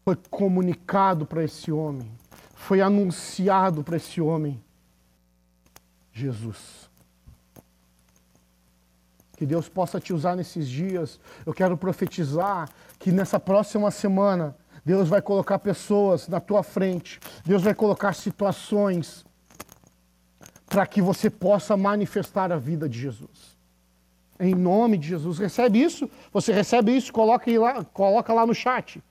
foi 0.05 0.16
comunicado 0.31 1.25
para 1.25 1.45
esse 1.45 1.71
homem, 1.71 2.11
foi 2.55 2.81
anunciado 2.81 3.85
para 3.85 3.97
esse 3.97 4.21
homem 4.21 4.62
Jesus. 6.12 6.88
Que 9.37 9.45
Deus 9.45 9.69
possa 9.69 10.01
te 10.01 10.12
usar 10.12 10.35
nesses 10.35 10.66
dias. 10.66 11.21
Eu 11.45 11.53
quero 11.53 11.77
profetizar 11.77 12.71
que 12.99 13.12
nessa 13.12 13.38
próxima 13.38 13.90
semana 13.90 14.57
Deus 14.85 15.09
vai 15.09 15.21
colocar 15.21 15.59
pessoas 15.59 16.27
na 16.27 16.40
tua 16.40 16.62
frente. 16.62 17.21
Deus 17.45 17.62
vai 17.62 17.75
colocar 17.75 18.14
situações 18.14 19.27
para 20.67 20.87
que 20.87 21.01
você 21.01 21.31
possa 21.31 21.77
manifestar 21.77 22.53
a 22.53 22.57
vida 22.57 22.89
de 22.89 22.99
Jesus. 22.99 23.57
Em 24.39 24.55
nome 24.55 24.99
de 24.99 25.09
Jesus. 25.09 25.39
Recebe 25.39 25.83
isso? 25.83 26.11
Você 26.33 26.53
recebe 26.53 26.97
isso? 26.97 27.13
Coloca 27.13 27.51
lá, 27.59 27.85
coloca 27.85 28.33
lá 28.33 28.47
no 28.47 28.55
chat. 28.55 29.03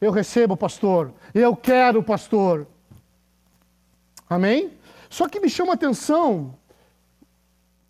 Eu 0.00 0.10
recebo, 0.10 0.56
pastor. 0.56 1.12
Eu 1.34 1.56
quero, 1.56 2.02
pastor. 2.02 2.66
Amém? 4.28 4.72
Só 5.08 5.28
que 5.28 5.40
me 5.40 5.48
chama 5.50 5.72
a 5.72 5.74
atenção 5.74 6.54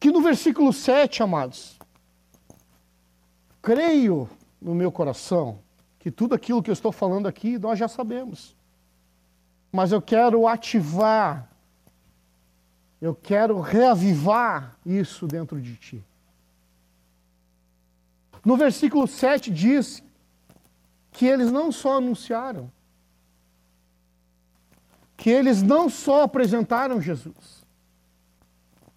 que 0.01 0.11
no 0.11 0.21
versículo 0.21 0.73
7, 0.73 1.23
amados, 1.23 1.79
creio 3.63 4.29
no 4.61 4.75
meu 4.75 4.91
coração 4.91 5.61
que 6.01 6.11
tudo 6.11 6.35
aquilo 6.35 6.61
que 6.61 6.69
eu 6.69 6.73
estou 6.73 6.91
falando 6.91 7.29
aqui 7.29 7.59
nós 7.59 7.79
já 7.79 7.87
sabemos. 7.87 8.57
Mas 9.71 9.93
eu 9.93 10.03
quero 10.03 10.49
ativar, 10.49 11.49
eu 13.03 13.17
quero 13.17 13.61
reavivar 13.61 14.77
isso 14.87 15.27
dentro 15.27 15.61
de 15.61 15.75
ti. 15.75 16.05
No 18.45 18.57
versículo 18.57 19.09
7 19.09 19.51
diz 19.51 20.01
que 21.11 21.27
eles 21.27 21.51
não 21.51 21.73
só 21.73 21.97
anunciaram, 21.97 22.71
que 25.17 25.29
eles 25.29 25.63
não 25.63 25.91
só 25.91 26.23
apresentaram 26.23 27.01
Jesus, 27.01 27.67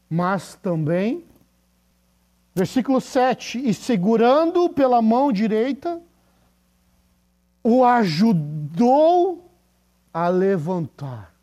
mas 0.08 0.54
também, 0.54 1.26
versículo 2.54 3.02
7, 3.02 3.58
e 3.58 3.74
segurando 3.74 4.70
pela 4.70 5.02
mão 5.02 5.32
direita, 5.32 6.00
o 7.64 7.84
ajudou 7.84 9.52
a 10.14 10.28
levantar. 10.28 11.35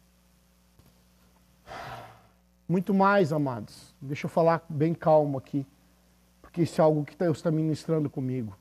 Muito 2.73 2.95
mais, 2.95 3.35
amados. 3.35 3.95
Deixa 4.01 4.25
eu 4.25 4.31
falar 4.31 4.65
bem 4.67 4.95
calmo 4.95 5.37
aqui, 5.37 5.67
porque 6.41 6.63
isso 6.63 6.81
é 6.81 6.85
algo 6.85 7.05
que 7.05 7.15
Deus 7.15 7.37
está 7.37 7.51
ministrando 7.51 8.09
comigo. 8.09 8.57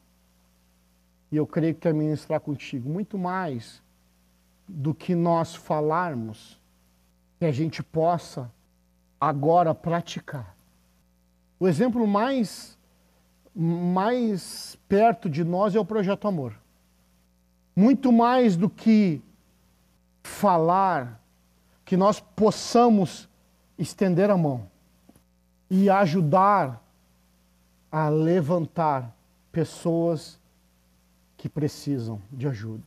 E 1.32 1.38
eu 1.38 1.48
creio 1.48 1.74
que 1.74 1.80
quer 1.80 1.94
ministrar 1.94 2.42
contigo. 2.42 2.90
Muito 2.90 3.18
mais 3.18 3.82
do 4.68 4.94
que 4.94 5.16
nós 5.16 5.56
falarmos, 5.56 6.60
que 7.40 7.46
a 7.46 7.54
gente 7.54 7.82
possa 7.82 8.52
agora 9.18 9.74
praticar. 9.74 10.58
O 11.58 11.66
exemplo 11.66 12.06
mais, 12.06 12.78
mais 13.56 14.78
perto 14.90 15.30
de 15.30 15.46
nós 15.46 15.74
é 15.74 15.80
o 15.80 15.86
Projeto 15.86 16.28
Amor. 16.28 16.54
Muito 17.74 18.12
mais 18.12 18.58
do 18.58 18.70
que 18.70 19.22
falar, 20.22 21.18
que 21.86 21.96
nós 21.96 22.20
possamos 22.20 23.31
estender 23.82 24.30
a 24.30 24.38
mão 24.38 24.68
e 25.70 25.90
ajudar 25.90 26.82
a 27.92 28.08
levantar 28.10 29.14
pessoas 29.52 30.40
que 31.38 31.50
precisam 31.50 32.22
de 32.32 32.48
ajuda. 32.48 32.84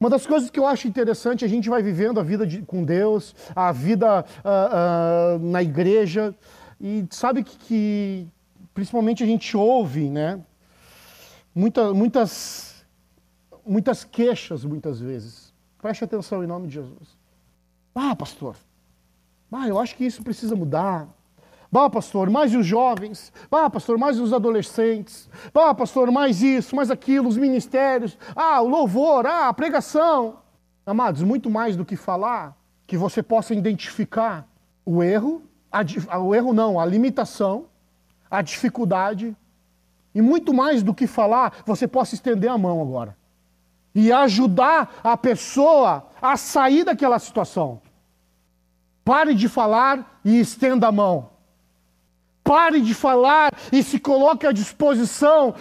Uma 0.00 0.08
das 0.08 0.26
coisas 0.26 0.48
que 0.48 0.60
eu 0.60 0.66
acho 0.66 0.86
interessante, 0.86 1.44
a 1.44 1.48
gente 1.48 1.68
vai 1.68 1.82
vivendo 1.82 2.20
a 2.20 2.22
vida 2.22 2.46
de, 2.46 2.62
com 2.62 2.84
Deus, 2.84 3.34
a 3.54 3.72
vida 3.72 4.24
uh, 4.44 5.36
uh, 5.36 5.38
na 5.40 5.60
igreja, 5.60 6.34
e 6.80 7.04
sabe 7.10 7.42
que, 7.42 7.58
que, 7.58 8.28
principalmente 8.72 9.24
a 9.24 9.26
gente 9.26 9.56
ouve, 9.56 10.08
né? 10.08 10.40
Muita, 11.52 11.92
muitas, 11.92 12.86
muitas 13.66 14.04
queixas, 14.04 14.64
muitas 14.64 15.00
vezes. 15.00 15.52
Preste 15.82 16.04
atenção 16.04 16.44
em 16.44 16.46
nome 16.46 16.68
de 16.68 16.74
Jesus. 16.74 17.18
Ah, 17.92 18.14
pastor, 18.14 18.54
ah, 19.50 19.66
eu 19.66 19.78
acho 19.78 19.96
que 19.96 20.04
isso 20.04 20.22
precisa 20.22 20.54
mudar. 20.54 21.08
Bah, 21.70 21.90
pastor, 21.90 22.30
mais 22.30 22.54
os 22.54 22.66
jovens. 22.66 23.32
Bah, 23.50 23.68
pastor, 23.68 23.98
mais 23.98 24.18
os 24.18 24.32
adolescentes. 24.32 25.28
Bah, 25.52 25.74
pastor, 25.74 26.10
mais 26.10 26.42
isso, 26.42 26.74
mais 26.74 26.90
aquilo, 26.90 27.28
os 27.28 27.36
ministérios. 27.36 28.16
Ah, 28.34 28.60
o 28.60 28.68
louvor, 28.68 29.26
ah, 29.26 29.48
a 29.48 29.54
pregação. 29.54 30.38
Amados, 30.86 31.22
muito 31.22 31.50
mais 31.50 31.76
do 31.76 31.84
que 31.84 31.96
falar, 31.96 32.56
que 32.86 32.96
você 32.96 33.22
possa 33.22 33.54
identificar 33.54 34.48
o 34.84 35.02
erro, 35.02 35.42
a, 35.70 36.18
o 36.18 36.34
erro 36.34 36.54
não, 36.54 36.80
a 36.80 36.86
limitação, 36.86 37.66
a 38.30 38.40
dificuldade. 38.40 39.36
E 40.14 40.22
muito 40.22 40.54
mais 40.54 40.82
do 40.82 40.94
que 40.94 41.06
falar, 41.06 41.52
você 41.66 41.86
possa 41.86 42.14
estender 42.14 42.50
a 42.50 42.56
mão 42.56 42.80
agora. 42.80 43.16
e 43.94 44.12
ajudar 44.12 45.00
a 45.02 45.16
pessoa 45.16 46.06
a 46.22 46.36
sair 46.36 46.84
daquela 46.84 47.18
situação. 47.18 47.80
Pare 49.08 49.34
de 49.34 49.48
falar 49.48 50.20
e 50.22 50.38
estenda 50.38 50.88
a 50.88 50.92
mão. 50.92 51.30
Pare 52.44 52.78
de 52.78 52.92
falar 52.92 53.58
e 53.72 53.82
se 53.82 53.98
coloque 53.98 54.46
à 54.46 54.52
disposição 54.52 55.54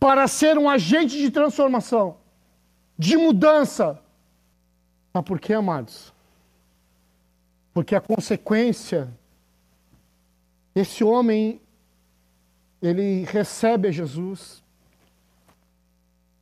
para 0.00 0.26
ser 0.26 0.56
um 0.56 0.66
agente 0.66 1.18
de 1.18 1.30
transformação, 1.30 2.16
de 2.98 3.18
mudança. 3.18 4.00
Sabe 5.12 5.28
por 5.28 5.38
quê, 5.38 5.52
amados? 5.52 6.10
Porque 7.74 7.94
a 7.94 8.00
consequência, 8.00 9.10
esse 10.74 11.04
homem, 11.04 11.60
ele 12.80 13.24
recebe 13.24 13.88
a 13.88 13.92
Jesus. 13.92 14.64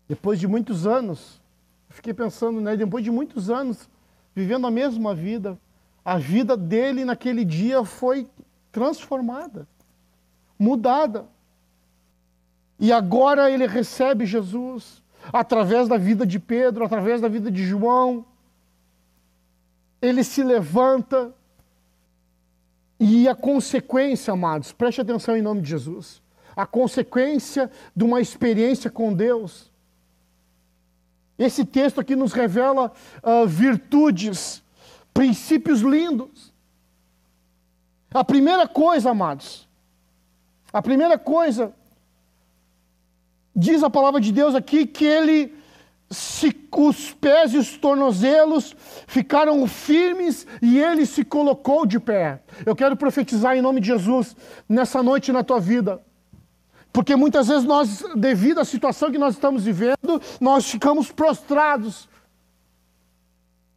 Depois 0.08 0.38
de 0.38 0.46
muitos 0.46 0.86
anos, 0.86 1.40
fiquei 1.88 2.14
pensando, 2.14 2.60
né? 2.60 2.76
Depois 2.76 3.02
de 3.02 3.10
muitos 3.10 3.50
anos, 3.50 3.90
vivendo 4.36 4.68
a 4.68 4.70
mesma 4.70 5.16
vida, 5.16 5.58
a 6.04 6.18
vida 6.18 6.56
dele 6.56 7.04
naquele 7.04 7.44
dia 7.44 7.84
foi 7.84 8.28
transformada, 8.70 9.66
mudada. 10.58 11.26
E 12.78 12.92
agora 12.92 13.50
ele 13.50 13.66
recebe 13.66 14.26
Jesus 14.26 15.02
através 15.32 15.88
da 15.88 15.96
vida 15.96 16.26
de 16.26 16.38
Pedro, 16.38 16.84
através 16.84 17.20
da 17.20 17.28
vida 17.28 17.50
de 17.50 17.64
João. 17.64 18.26
Ele 20.02 20.22
se 20.22 20.42
levanta. 20.42 21.32
E 23.00 23.26
a 23.28 23.34
consequência, 23.34 24.32
amados, 24.32 24.72
preste 24.72 25.00
atenção 25.00 25.36
em 25.36 25.42
nome 25.42 25.62
de 25.62 25.70
Jesus. 25.70 26.22
A 26.54 26.66
consequência 26.66 27.70
de 27.94 28.04
uma 28.04 28.20
experiência 28.20 28.90
com 28.90 29.12
Deus. 29.12 29.72
Esse 31.38 31.64
texto 31.64 32.00
aqui 32.00 32.14
nos 32.14 32.32
revela 32.32 32.92
uh, 33.22 33.46
virtudes, 33.46 34.63
princípios 35.14 35.80
lindos. 35.80 36.52
A 38.12 38.22
primeira 38.22 38.68
coisa, 38.68 39.10
amados, 39.10 39.66
a 40.72 40.82
primeira 40.82 41.16
coisa 41.16 41.72
Diz 43.54 43.84
a 43.84 43.90
palavra 43.90 44.20
de 44.20 44.32
Deus 44.32 44.54
aqui 44.54 44.84
que 44.84 45.04
ele, 45.04 45.54
se, 46.10 46.52
os 46.72 47.12
pés 47.12 47.54
e 47.54 47.58
os 47.58 47.76
tornozelos 47.76 48.74
ficaram 49.06 49.64
firmes 49.68 50.44
e 50.60 50.80
ele 50.80 51.06
se 51.06 51.24
colocou 51.24 51.86
de 51.86 52.00
pé. 52.00 52.42
Eu 52.66 52.74
quero 52.74 52.96
profetizar 52.96 53.56
em 53.56 53.62
nome 53.62 53.80
de 53.80 53.86
Jesus 53.86 54.36
nessa 54.68 55.02
noite 55.04 55.30
na 55.30 55.44
tua 55.44 55.60
vida. 55.60 56.02
Porque 56.92 57.14
muitas 57.14 57.46
vezes 57.46 57.64
nós, 57.64 58.02
devido 58.16 58.58
à 58.58 58.64
situação 58.64 59.12
que 59.12 59.18
nós 59.18 59.34
estamos 59.34 59.64
vivendo, 59.64 60.20
nós 60.40 60.68
ficamos 60.68 61.12
prostrados 61.12 62.08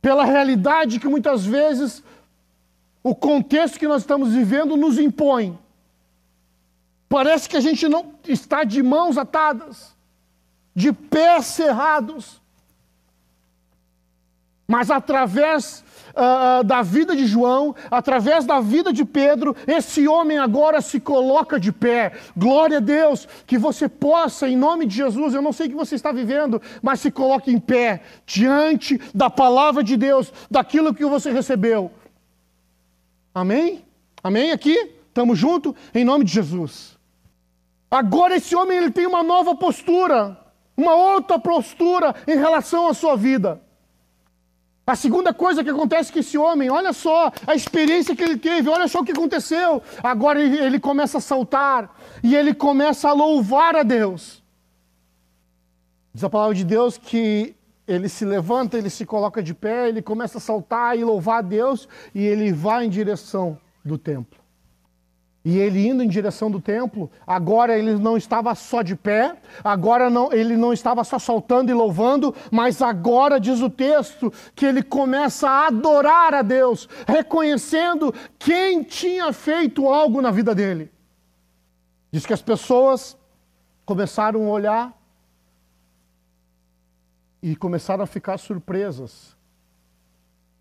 pela 0.08 0.24
realidade 0.24 1.02
que 1.02 1.08
muitas 1.10 1.46
vezes 1.46 2.02
o 3.04 3.14
contexto 3.14 3.78
que 3.78 3.90
nós 3.90 4.04
estamos 4.04 4.34
vivendo 4.34 4.78
nos 4.78 4.98
impõe. 4.98 5.60
Parece 7.10 7.50
que 7.50 7.58
a 7.58 7.60
gente 7.60 7.90
não 7.90 8.14
está 8.26 8.64
de 8.64 8.82
mãos 8.82 9.18
atadas, 9.18 9.94
de 10.74 10.94
pés 10.94 11.48
cerrados. 11.48 12.42
Mas 14.68 14.92
através 14.92 15.84
uh, 16.18 16.64
da 16.64 16.82
vida 16.82 17.16
de 17.16 17.26
João, 17.26 17.74
através 17.90 18.46
da 18.46 18.60
vida 18.60 18.92
de 18.92 19.06
Pedro, 19.06 19.56
esse 19.66 20.08
homem 20.08 20.38
agora 20.38 20.82
se 20.82 21.00
coloca 21.00 21.60
de 21.60 21.72
pé. 21.72 22.12
Glória 22.36 22.78
a 22.78 22.82
Deus, 22.82 23.28
que 23.46 23.58
você 23.58 23.88
possa, 23.88 24.50
em 24.50 24.58
nome 24.58 24.86
de 24.86 24.96
Jesus, 24.96 25.34
eu 25.34 25.42
não 25.42 25.54
sei 25.54 25.68
o 25.68 25.70
que 25.70 25.76
você 25.76 25.96
está 25.96 26.12
vivendo, 26.12 26.62
mas 26.82 27.00
se 27.00 27.12
coloque 27.12 27.50
em 27.52 27.60
pé 27.60 28.02
diante 28.26 29.00
da 29.14 29.30
palavra 29.30 29.82
de 29.84 29.96
Deus, 29.96 30.34
daquilo 30.52 30.94
que 30.94 31.06
você 31.06 31.32
recebeu. 31.32 31.92
Amém? 33.34 33.86
Amém 34.22 34.52
aqui? 34.52 34.96
Estamos 35.08 35.38
juntos? 35.40 35.74
Em 35.94 36.04
nome 36.04 36.26
de 36.26 36.34
Jesus. 36.34 36.98
Agora 37.90 38.36
esse 38.36 38.54
homem 38.54 38.78
ele 38.78 38.92
tem 38.92 39.06
uma 39.06 39.24
nova 39.24 39.56
postura, 39.56 40.38
uma 40.76 40.94
outra 40.94 41.40
postura 41.40 42.14
em 42.28 42.36
relação 42.36 42.88
à 42.90 42.94
sua 42.94 43.16
vida. 43.16 43.62
A 44.88 44.96
segunda 44.96 45.34
coisa 45.34 45.66
que 45.66 45.70
acontece 45.70 46.14
com 46.14 46.20
esse 46.20 46.38
homem, 46.38 46.70
olha 46.70 46.94
só 46.94 47.30
a 47.46 47.54
experiência 47.54 48.16
que 48.16 48.24
ele 48.24 48.38
teve, 48.38 48.70
olha 48.70 48.88
só 48.88 49.02
o 49.02 49.04
que 49.04 49.12
aconteceu. 49.12 49.84
Agora 50.02 50.42
ele, 50.42 50.58
ele 50.58 50.80
começa 50.80 51.18
a 51.18 51.22
saltar 51.22 51.94
e 52.24 52.34
ele 52.34 52.54
começa 52.54 53.10
a 53.10 53.12
louvar 53.12 53.76
a 53.76 53.84
Deus. 53.84 54.42
Diz 56.14 56.24
a 56.24 56.30
palavra 56.30 56.56
de 56.56 56.64
Deus 56.64 56.98
que 56.98 57.54
ele 57.86 58.08
se 58.08 58.24
levanta, 58.24 58.78
ele 58.78 58.90
se 58.90 59.06
coloca 59.06 59.44
de 59.44 59.54
pé, 59.54 59.90
ele 59.90 60.02
começa 60.02 60.38
a 60.38 60.42
saltar 60.42 60.98
e 60.98 61.04
louvar 61.04 61.40
a 61.40 61.42
Deus 61.42 61.86
e 62.16 62.26
ele 62.26 62.54
vai 62.54 62.86
em 62.86 62.90
direção 62.90 63.58
do 63.84 63.98
templo. 63.98 64.40
E 65.48 65.60
ele 65.60 65.88
indo 65.88 66.04
em 66.04 66.10
direção 66.10 66.52
do 66.52 66.60
templo, 66.60 67.10
agora 67.26 67.80
ele 67.80 67.96
não 67.96 68.18
estava 68.18 68.54
só 68.54 68.82
de 68.82 68.98
pé, 68.98 69.38
agora 69.64 70.10
não, 70.10 70.34
ele 70.34 70.58
não 70.58 70.74
estava 70.74 71.06
só 71.06 71.18
saltando 71.18 71.72
e 71.72 71.74
louvando, 71.74 72.36
mas 72.52 72.82
agora 72.82 73.40
diz 73.40 73.62
o 73.62 73.70
texto 73.70 74.30
que 74.54 74.66
ele 74.66 74.84
começa 74.84 75.50
a 75.50 75.68
adorar 75.68 76.34
a 76.34 76.42
Deus, 76.42 76.90
reconhecendo 77.08 78.14
quem 78.38 78.84
tinha 78.84 79.32
feito 79.32 79.88
algo 79.88 80.22
na 80.22 80.32
vida 80.32 80.54
dele. 80.54 80.92
Diz 82.12 82.26
que 82.26 82.34
as 82.34 82.42
pessoas 82.42 83.18
começaram 83.86 84.48
a 84.48 84.50
olhar 84.50 85.02
e 87.42 87.56
começaram 87.56 88.04
a 88.04 88.08
ficar 88.08 88.38
surpresas 88.38 89.37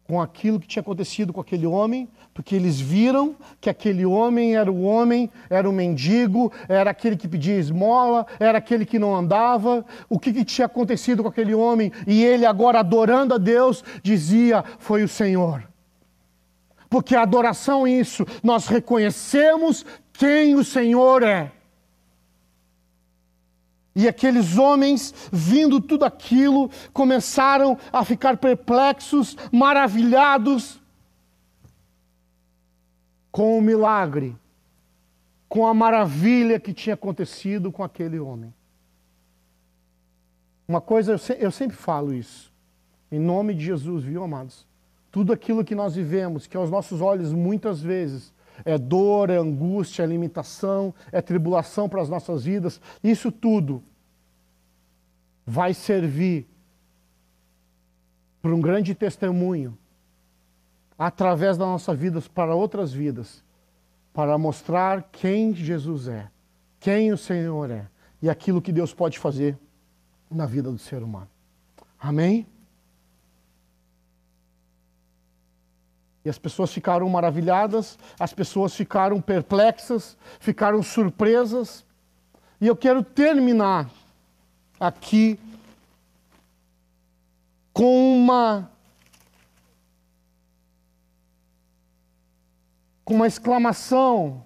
com 0.06 0.20
aquilo 0.20 0.60
que 0.60 0.68
tinha 0.68 0.80
acontecido 0.80 1.32
com 1.32 1.40
aquele 1.40 1.66
homem, 1.66 2.08
porque 2.32 2.54
eles 2.54 2.80
viram 2.80 3.34
que 3.60 3.68
aquele 3.68 4.06
homem 4.06 4.56
era 4.56 4.70
o 4.70 4.82
homem, 4.82 5.30
era 5.50 5.68
o 5.68 5.72
mendigo, 5.72 6.52
era 6.68 6.90
aquele 6.90 7.16
que 7.16 7.26
pedia 7.26 7.58
esmola, 7.58 8.26
era 8.38 8.58
aquele 8.58 8.86
que 8.86 8.98
não 8.98 9.16
andava, 9.16 9.84
o 10.08 10.18
que, 10.18 10.32
que 10.32 10.44
tinha 10.44 10.66
acontecido 10.66 11.22
com 11.22 11.28
aquele 11.28 11.54
homem, 11.54 11.90
e 12.06 12.22
ele 12.24 12.46
agora 12.46 12.80
adorando 12.80 13.34
a 13.34 13.38
Deus, 13.38 13.82
dizia: 14.02 14.64
Foi 14.78 15.02
o 15.02 15.08
Senhor. 15.08 15.66
Porque 16.88 17.16
a 17.16 17.22
adoração 17.22 17.86
é 17.86 17.90
isso, 17.90 18.24
nós 18.42 18.68
reconhecemos 18.68 19.84
quem 20.12 20.54
o 20.54 20.62
Senhor 20.62 21.22
é. 21.22 21.50
E 23.98 24.06
aqueles 24.06 24.58
homens, 24.58 25.14
vindo 25.32 25.80
tudo 25.80 26.04
aquilo, 26.04 26.70
começaram 26.92 27.78
a 27.90 28.04
ficar 28.04 28.36
perplexos, 28.36 29.34
maravilhados 29.50 30.78
com 33.32 33.56
o 33.56 33.62
milagre, 33.62 34.36
com 35.48 35.66
a 35.66 35.72
maravilha 35.72 36.60
que 36.60 36.74
tinha 36.74 36.92
acontecido 36.92 37.72
com 37.72 37.82
aquele 37.82 38.20
homem. 38.20 38.52
Uma 40.68 40.82
coisa, 40.82 41.12
eu, 41.12 41.18
se, 41.18 41.34
eu 41.40 41.50
sempre 41.50 41.76
falo 41.76 42.12
isso, 42.12 42.52
em 43.10 43.18
nome 43.18 43.54
de 43.54 43.64
Jesus, 43.64 44.04
viu, 44.04 44.22
amados? 44.22 44.66
Tudo 45.10 45.32
aquilo 45.32 45.64
que 45.64 45.74
nós 45.74 45.94
vivemos, 45.94 46.46
que 46.46 46.56
aos 46.56 46.70
nossos 46.70 47.00
olhos 47.00 47.32
muitas 47.32 47.80
vezes 47.80 48.30
é 48.64 48.78
dor, 48.78 49.30
é 49.30 49.36
angústia, 49.36 50.02
é 50.02 50.06
limitação, 50.06 50.94
é 51.12 51.20
tribulação 51.20 51.88
para 51.88 52.02
as 52.02 52.08
nossas 52.08 52.44
vidas. 52.44 52.80
Isso 53.02 53.30
tudo 53.30 53.82
vai 55.46 55.72
servir 55.74 56.46
para 58.42 58.54
um 58.54 58.60
grande 58.60 58.94
testemunho 58.94 59.76
através 60.98 61.58
da 61.58 61.66
nossa 61.66 61.94
vida 61.94 62.22
para 62.34 62.54
outras 62.54 62.92
vidas, 62.92 63.44
para 64.12 64.38
mostrar 64.38 65.08
quem 65.12 65.54
Jesus 65.54 66.08
é, 66.08 66.28
quem 66.80 67.12
o 67.12 67.18
Senhor 67.18 67.70
é 67.70 67.86
e 68.22 68.30
aquilo 68.30 68.62
que 68.62 68.72
Deus 68.72 68.94
pode 68.94 69.18
fazer 69.18 69.58
na 70.30 70.46
vida 70.46 70.70
do 70.70 70.78
ser 70.78 71.02
humano. 71.02 71.28
Amém? 71.98 72.46
E 76.26 76.28
as 76.28 76.38
pessoas 76.38 76.72
ficaram 76.72 77.08
maravilhadas, 77.08 77.96
as 78.18 78.32
pessoas 78.32 78.74
ficaram 78.74 79.20
perplexas, 79.20 80.18
ficaram 80.40 80.82
surpresas. 80.82 81.84
E 82.60 82.66
eu 82.66 82.74
quero 82.74 83.00
terminar 83.04 83.88
aqui 84.80 85.38
com 87.72 88.16
uma 88.16 88.68
com 93.04 93.14
uma 93.14 93.28
exclamação 93.28 94.44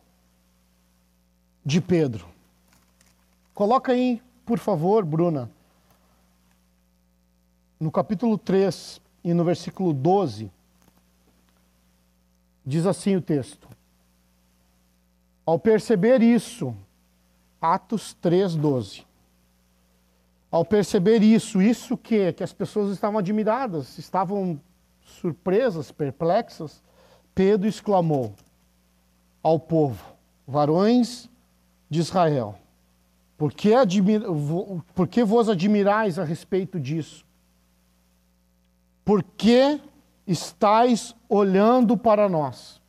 de 1.65 1.81
Pedro. 1.81 2.29
Coloca 3.55 3.93
aí, 3.93 4.21
por 4.45 4.59
favor, 4.59 5.03
Bruna. 5.03 5.51
No 7.81 7.91
capítulo 7.91 8.37
3 8.37 9.01
e 9.25 9.33
no 9.33 9.45
versículo 9.45 9.95
12, 9.95 10.53
Diz 12.71 12.87
assim 12.87 13.17
o 13.17 13.21
texto: 13.21 13.67
Ao 15.45 15.59
perceber 15.59 16.23
isso, 16.23 16.73
Atos 17.61 18.17
3,12. 18.23 19.05
ao 20.53 20.65
perceber 20.65 21.21
isso, 21.21 21.61
isso 21.61 21.97
que 21.97 22.33
que 22.33 22.45
as 22.45 22.53
pessoas 22.53 22.93
estavam 22.93 23.19
admiradas, 23.19 23.99
estavam 23.99 24.61
surpresas, 25.05 25.91
perplexas, 25.91 26.81
Pedro 27.35 27.67
exclamou 27.67 28.33
ao 29.43 29.59
povo: 29.59 30.05
Varões 30.47 31.29
de 31.91 31.99
Israel, 31.99 32.57
por 33.37 33.53
que, 33.53 33.71
por 34.95 35.09
que 35.09 35.25
vos 35.25 35.49
admirais 35.49 36.21
a 36.21 36.25
respeito 36.25 36.79
disso? 36.79 37.27
Por 39.05 39.25
que 39.25 39.81
estáis 40.31 41.15
olhando 41.29 41.97
para 41.97 42.29
nós? 42.29 42.81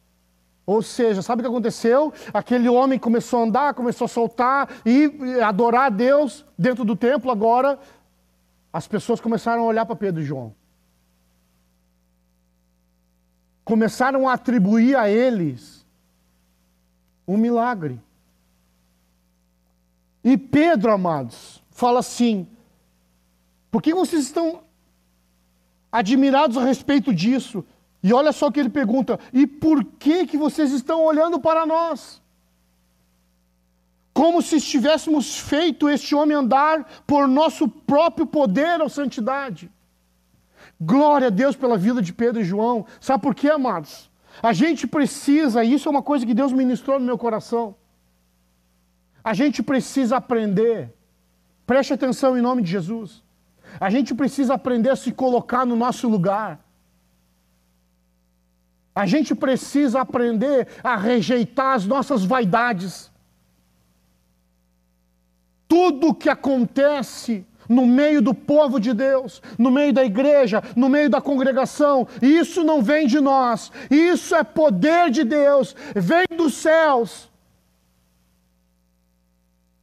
Ou 0.65 0.81
seja, 0.81 1.21
sabe 1.21 1.41
o 1.41 1.43
que 1.43 1.49
aconteceu? 1.49 2.13
Aquele 2.33 2.69
homem 2.69 2.99
começou 2.99 3.39
a 3.39 3.43
andar, 3.43 3.73
começou 3.73 4.05
a 4.05 4.07
soltar 4.07 4.69
e 4.85 5.41
adorar 5.41 5.87
a 5.87 5.89
Deus 5.89 6.45
dentro 6.57 6.85
do 6.85 6.95
templo. 6.95 7.31
Agora, 7.31 7.79
as 8.71 8.87
pessoas 8.87 9.19
começaram 9.19 9.63
a 9.63 9.65
olhar 9.65 9.85
para 9.85 9.95
Pedro 9.95 10.21
e 10.21 10.25
João. 10.25 10.55
Começaram 13.65 14.29
a 14.29 14.33
atribuir 14.33 14.95
a 14.95 15.09
eles 15.09 15.85
um 17.27 17.37
milagre. 17.37 17.99
E 20.23 20.37
Pedro, 20.37 20.91
amados, 20.91 21.61
fala 21.71 21.99
assim: 21.99 22.47
por 23.71 23.81
que 23.81 23.93
vocês 23.93 24.23
estão 24.23 24.61
admirados 25.91 26.57
a 26.57 26.63
respeito 26.63 27.13
disso? 27.13 27.65
E 28.03 28.13
olha 28.13 28.31
só 28.31 28.49
que 28.49 28.59
ele 28.59 28.69
pergunta: 28.69 29.19
e 29.31 29.45
por 29.45 29.83
que, 29.83 30.25
que 30.25 30.37
vocês 30.37 30.71
estão 30.71 31.03
olhando 31.03 31.39
para 31.39 31.65
nós? 31.65 32.21
Como 34.13 34.41
se 34.41 34.57
estivéssemos 34.57 35.39
feito 35.39 35.89
este 35.89 36.13
homem 36.13 36.35
andar 36.35 36.85
por 37.07 37.27
nosso 37.27 37.67
próprio 37.67 38.25
poder 38.25 38.81
ou 38.81 38.89
santidade. 38.89 39.71
Glória 40.79 41.27
a 41.27 41.29
Deus 41.29 41.55
pela 41.55 41.77
vida 41.77 42.01
de 42.01 42.11
Pedro 42.11 42.41
e 42.41 42.43
João. 42.43 42.85
Sabe 42.99 43.23
por 43.23 43.33
quê, 43.33 43.49
amados? 43.49 44.09
A 44.41 44.51
gente 44.51 44.87
precisa, 44.87 45.63
e 45.63 45.73
isso 45.73 45.87
é 45.87 45.91
uma 45.91 46.01
coisa 46.01 46.25
que 46.25 46.33
Deus 46.33 46.51
ministrou 46.51 46.99
no 46.99 47.05
meu 47.05 47.17
coração. 47.17 47.75
A 49.23 49.33
gente 49.33 49.61
precisa 49.61 50.17
aprender. 50.17 50.93
Preste 51.65 51.93
atenção 51.93 52.37
em 52.37 52.41
nome 52.41 52.63
de 52.63 52.71
Jesus. 52.71 53.23
A 53.79 53.89
gente 53.89 54.13
precisa 54.13 54.53
aprender 54.53 54.89
a 54.89 54.95
se 54.95 55.11
colocar 55.11 55.65
no 55.65 55.75
nosso 55.75 56.07
lugar. 56.07 56.59
A 58.93 59.05
gente 59.05 59.33
precisa 59.33 60.01
aprender 60.01 60.67
a 60.83 60.97
rejeitar 60.97 61.75
as 61.75 61.85
nossas 61.85 62.25
vaidades. 62.25 63.09
Tudo 65.67 66.13
que 66.13 66.29
acontece 66.29 67.45
no 67.69 67.85
meio 67.85 68.21
do 68.21 68.33
povo 68.33 68.79
de 68.79 68.93
Deus, 68.93 69.41
no 69.57 69.71
meio 69.71 69.93
da 69.93 70.03
igreja, 70.03 70.61
no 70.75 70.89
meio 70.89 71.09
da 71.09 71.21
congregação, 71.21 72.05
isso 72.21 72.65
não 72.65 72.81
vem 72.81 73.07
de 73.07 73.21
nós, 73.21 73.71
isso 73.89 74.35
é 74.35 74.43
poder 74.43 75.09
de 75.09 75.23
Deus, 75.23 75.73
vem 75.95 76.25
dos 76.37 76.55
céus. 76.55 77.30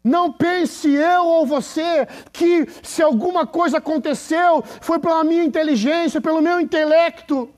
Não 0.02 0.32
pense 0.32 0.88
eu 0.88 1.26
ou 1.26 1.46
você 1.46 2.06
que 2.32 2.66
se 2.82 3.02
alguma 3.02 3.46
coisa 3.46 3.78
aconteceu 3.78 4.62
foi 4.80 4.98
pela 4.98 5.24
minha 5.24 5.44
inteligência, 5.44 6.20
pelo 6.20 6.40
meu 6.40 6.60
intelecto. 6.60 7.50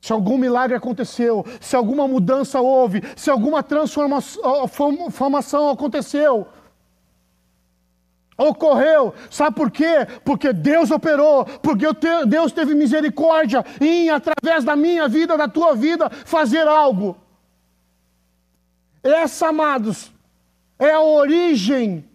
Se 0.00 0.12
algum 0.12 0.38
milagre 0.38 0.76
aconteceu, 0.76 1.44
se 1.60 1.76
alguma 1.76 2.08
mudança 2.08 2.60
houve, 2.60 3.02
se 3.14 3.30
alguma 3.30 3.62
transformação 3.62 5.70
aconteceu, 5.70 6.48
ocorreu, 8.36 9.14
sabe 9.30 9.54
por 9.54 9.70
quê? 9.70 10.06
Porque 10.24 10.52
Deus 10.52 10.90
operou, 10.90 11.44
porque 11.44 11.86
Deus 12.26 12.52
teve 12.52 12.74
misericórdia 12.74 13.64
em, 13.80 14.08
através 14.08 14.64
da 14.64 14.74
minha 14.74 15.06
vida, 15.06 15.36
da 15.36 15.46
tua 15.46 15.74
vida, 15.74 16.08
fazer 16.08 16.66
algo. 16.66 17.16
Essa, 19.02 19.48
amados, 19.48 20.10
é 20.80 20.90
a 20.92 21.00
origem, 21.02 22.08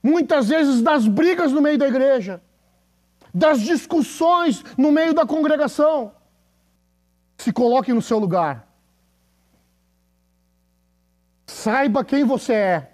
muitas 0.00 0.48
vezes, 0.48 0.80
das 0.80 1.06
brigas 1.08 1.50
no 1.50 1.60
meio 1.60 1.76
da 1.76 1.88
igreja, 1.88 2.40
das 3.34 3.60
discussões 3.60 4.64
no 4.76 4.92
meio 4.92 5.12
da 5.12 5.26
congregação. 5.26 6.12
Se 7.36 7.52
coloque 7.52 7.92
no 7.92 8.00
seu 8.00 8.18
lugar. 8.18 8.68
Saiba 11.46 12.04
quem 12.04 12.24
você 12.24 12.52
é. 12.52 12.92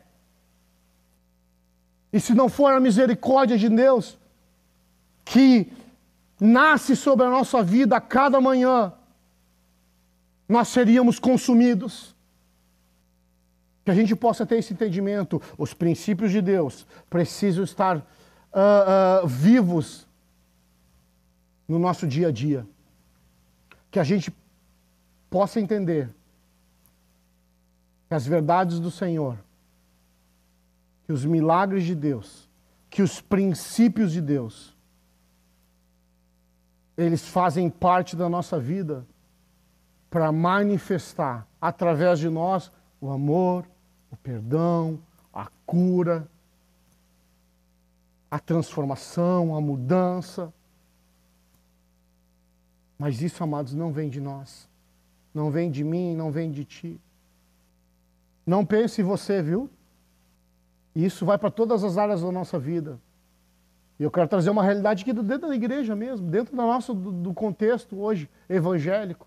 E 2.11 2.19
se 2.19 2.33
não 2.33 2.49
for 2.49 2.73
a 2.73 2.81
misericórdia 2.81 3.59
de 3.59 3.69
Deus, 3.69 4.19
que 5.25 5.71
nasce 6.41 6.97
sobre 6.97 7.27
a 7.27 7.31
nossa 7.31 7.63
vida 7.63 7.97
a 7.97 8.01
cada 8.01 8.41
manhã, 8.41 8.93
nós 10.49 10.69
seríamos 10.69 11.19
consumidos 11.19 12.14
que 13.85 13.91
a 13.91 13.95
gente 13.95 14.17
possa 14.17 14.47
ter 14.47 14.57
esse 14.57 14.73
entendimento. 14.73 15.41
Os 15.59 15.75
princípios 15.75 16.33
de 16.33 16.41
Deus 16.41 16.87
precisam 17.11 17.63
estar 17.63 17.99
uh, 17.99 19.25
uh, 19.25 19.27
vivos 19.27 20.07
no 21.69 21.79
nosso 21.79 22.07
dia 22.07 22.29
a 22.29 22.33
dia. 22.33 22.67
Que 23.91 23.99
a 23.99 24.05
gente 24.05 24.35
possa 25.29 25.61
entender 25.61 26.09
que 28.09 28.15
as 28.15 28.27
verdades 28.27 28.81
do 28.81 28.91
Senhor, 28.91 29.39
que 31.07 31.13
os 31.13 31.25
milagres 31.25 31.85
de 31.85 31.95
Deus, 31.95 32.49
que 32.89 33.03
os 33.03 33.21
princípios 33.21 34.13
de 34.13 34.21
Deus, 34.21 34.75
eles 36.97 37.27
fazem 37.27 37.69
parte 37.69 38.17
da 38.17 38.29
nossa 38.29 38.59
vida 38.59 39.05
para 40.09 40.31
manifestar 40.31 41.47
através 41.61 42.21
de 42.21 42.31
nós 42.31 42.71
o 43.01 43.11
amor, 43.11 43.67
perdão, 44.25 44.99
a 45.33 45.49
cura, 45.67 46.27
a 48.31 48.39
transformação, 48.41 49.55
a 49.55 49.61
mudança. 49.61 50.53
Mas 52.99 53.21
isso, 53.21 53.45
amados, 53.45 53.75
não 53.75 53.93
vem 53.93 54.09
de 54.09 54.21
nós. 54.21 54.67
Não 55.33 55.51
vem 55.51 55.71
de 55.71 55.85
mim, 55.85 56.17
não 56.17 56.33
vem 56.33 56.51
de 56.51 56.65
ti. 56.65 57.01
Não 58.47 58.65
pense 58.65 59.03
em 59.03 59.05
você, 59.05 59.43
viu? 59.43 59.69
Isso 60.95 61.27
vai 61.27 61.37
para 61.37 61.51
todas 61.51 61.85
as 61.85 61.99
áreas 61.99 62.23
da 62.23 62.33
nossa 62.33 62.59
vida. 62.59 62.99
E 63.99 64.03
eu 64.03 64.11
quero 64.11 64.29
trazer 64.29 64.51
uma 64.51 64.63
realidade 64.63 65.03
aqui 65.03 65.13
dentro 65.13 65.49
da 65.49 65.55
igreja 65.55 65.95
mesmo, 65.95 66.29
dentro 66.29 66.57
do 66.57 66.63
nosso 66.63 66.95
do, 66.95 67.13
do 67.13 67.35
contexto 67.35 68.01
hoje 68.01 68.29
evangélico. 68.49 69.27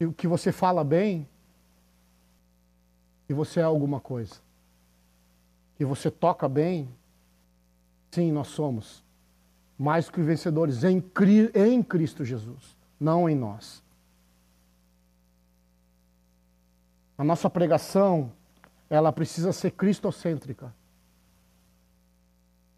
O 0.00 0.12
que 0.12 0.28
você 0.28 0.52
fala 0.52 0.84
bem, 0.84 1.26
que 3.26 3.34
você 3.34 3.60
é 3.60 3.62
alguma 3.62 4.00
coisa, 4.00 4.34
que 5.76 5.84
você 5.84 6.10
toca 6.10 6.48
bem, 6.48 6.88
sim, 8.10 8.30
nós 8.30 8.48
somos 8.48 9.04
mais 9.78 10.08
que 10.08 10.20
vencedores 10.22 10.84
em, 10.84 11.02
em 11.54 11.82
Cristo 11.82 12.24
Jesus, 12.24 12.76
não 12.98 13.28
em 13.28 13.34
nós. 13.34 13.82
A 17.16 17.24
nossa 17.24 17.48
pregação, 17.48 18.32
ela 18.88 19.12
precisa 19.12 19.52
ser 19.52 19.72
cristocêntrica. 19.72 20.74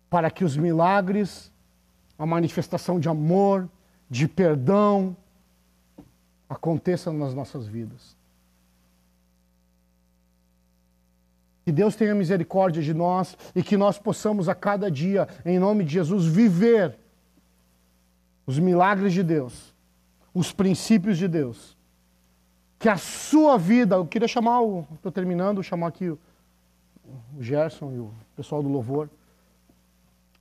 Para 0.08 0.30
que 0.30 0.44
os 0.44 0.56
milagres, 0.56 1.52
a 2.18 2.24
manifestação 2.24 3.00
de 3.00 3.08
amor, 3.08 3.68
de 4.08 4.28
perdão, 4.28 5.16
aconteçam 6.48 7.12
nas 7.12 7.34
nossas 7.34 7.66
vidas. 7.66 8.16
Que 11.66 11.72
Deus 11.72 11.96
tenha 11.96 12.14
misericórdia 12.14 12.80
de 12.80 12.94
nós 12.94 13.36
e 13.52 13.60
que 13.60 13.76
nós 13.76 13.98
possamos 13.98 14.48
a 14.48 14.54
cada 14.54 14.88
dia, 14.88 15.26
em 15.44 15.58
nome 15.58 15.82
de 15.82 15.94
Jesus, 15.94 16.24
viver 16.24 16.96
os 18.46 18.56
milagres 18.56 19.12
de 19.12 19.24
Deus, 19.24 19.74
os 20.32 20.52
princípios 20.52 21.18
de 21.18 21.26
Deus. 21.26 21.76
Que 22.78 22.88
a 22.88 22.96
sua 22.96 23.58
vida, 23.58 23.96
eu 23.96 24.06
queria 24.06 24.28
chamar 24.28 24.60
o. 24.60 24.86
Estou 24.94 25.10
terminando, 25.10 25.60
chamar 25.60 25.88
aqui 25.88 26.08
o, 26.08 26.18
Gerson 27.40 27.92
e 27.92 27.98
o 27.98 28.12
pessoal 28.36 28.62
do 28.62 28.68
louvor. 28.68 29.10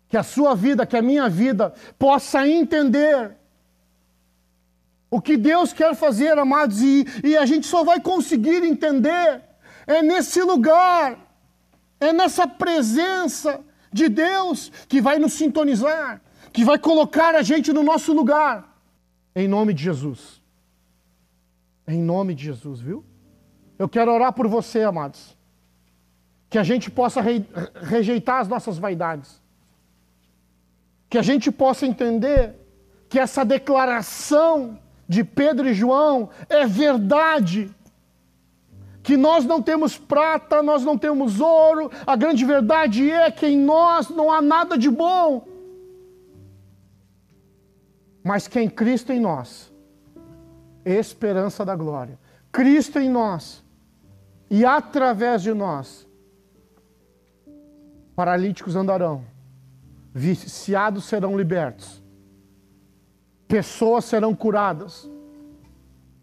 Que 0.07 0.17
a 0.17 0.21
sua 0.21 0.53
vida, 0.53 0.85
que 0.85 0.95
a 0.95 1.01
minha 1.01 1.27
vida, 1.27 1.73
possa 1.97 2.47
entender 2.47 3.31
o 5.09 5.19
que 5.19 5.37
Deus 5.37 5.73
quer 5.73 5.95
fazer, 5.95 6.37
amados, 6.37 6.83
e, 6.83 7.03
e 7.23 7.35
a 7.35 7.47
gente 7.47 7.65
só 7.65 7.83
vai 7.83 7.99
conseguir 7.99 8.63
entender 8.63 9.41
é 9.87 10.01
nesse 10.01 10.41
lugar, 10.41 11.17
é 11.99 12.11
nessa 12.11 12.47
presença 12.47 13.61
de 13.91 14.09
Deus 14.09 14.71
que 14.87 15.01
vai 15.01 15.17
nos 15.19 15.33
sintonizar, 15.33 16.21
que 16.51 16.63
vai 16.65 16.77
colocar 16.77 17.35
a 17.35 17.41
gente 17.41 17.71
no 17.71 17.83
nosso 17.83 18.13
lugar. 18.13 18.79
Em 19.35 19.47
nome 19.47 19.73
de 19.73 19.83
Jesus. 19.83 20.41
Em 21.87 22.01
nome 22.01 22.33
de 22.33 22.45
Jesus, 22.45 22.79
viu? 22.79 23.05
Eu 23.77 23.87
quero 23.87 24.11
orar 24.11 24.33
por 24.33 24.47
você, 24.47 24.81
amados. 24.83 25.35
que 26.49 26.57
a 26.57 26.63
gente 26.63 26.89
possa 26.89 27.21
rejeitar 27.81 28.39
as 28.39 28.47
nossas 28.47 28.77
vaidades, 28.77 29.41
que 31.09 31.17
a 31.17 31.21
gente 31.21 31.51
possa 31.51 31.85
entender 31.85 32.55
que 33.09 33.19
essa 33.19 33.43
declaração 33.43 34.79
de 35.07 35.23
Pedro 35.23 35.67
e 35.67 35.73
João 35.73 36.29
é 36.47 36.65
verdade. 36.65 37.69
Que 39.05 39.15
nós 39.15 39.45
não 39.45 39.61
temos 39.61 39.95
prata, 39.95 40.63
nós 40.63 40.83
não 40.83 40.97
temos 40.97 41.39
ouro, 41.39 41.91
a 42.07 42.15
grande 42.15 42.43
verdade 42.43 43.11
é 43.11 43.29
que 43.29 43.45
em 43.45 43.55
nós 43.55 44.09
não 44.09 44.31
há 44.31 44.41
nada 44.41 44.75
de 44.75 44.89
bom. 44.89 45.47
Mas 48.23 48.47
que 48.47 48.59
em 48.59 48.67
Cristo 48.67 49.13
em 49.13 49.19
nós, 49.19 49.71
esperança 50.83 51.63
da 51.63 51.75
glória. 51.75 52.17
Cristo 52.51 52.97
em 52.97 53.07
nós, 53.07 53.63
e 54.49 54.65
através 54.65 55.43
de 55.43 55.53
nós, 55.53 56.07
paralíticos 58.15 58.75
andarão, 58.75 59.23
viciados 60.11 61.05
serão 61.05 61.37
libertos, 61.37 62.01
pessoas 63.47 64.05
serão 64.05 64.33
curadas, 64.33 65.07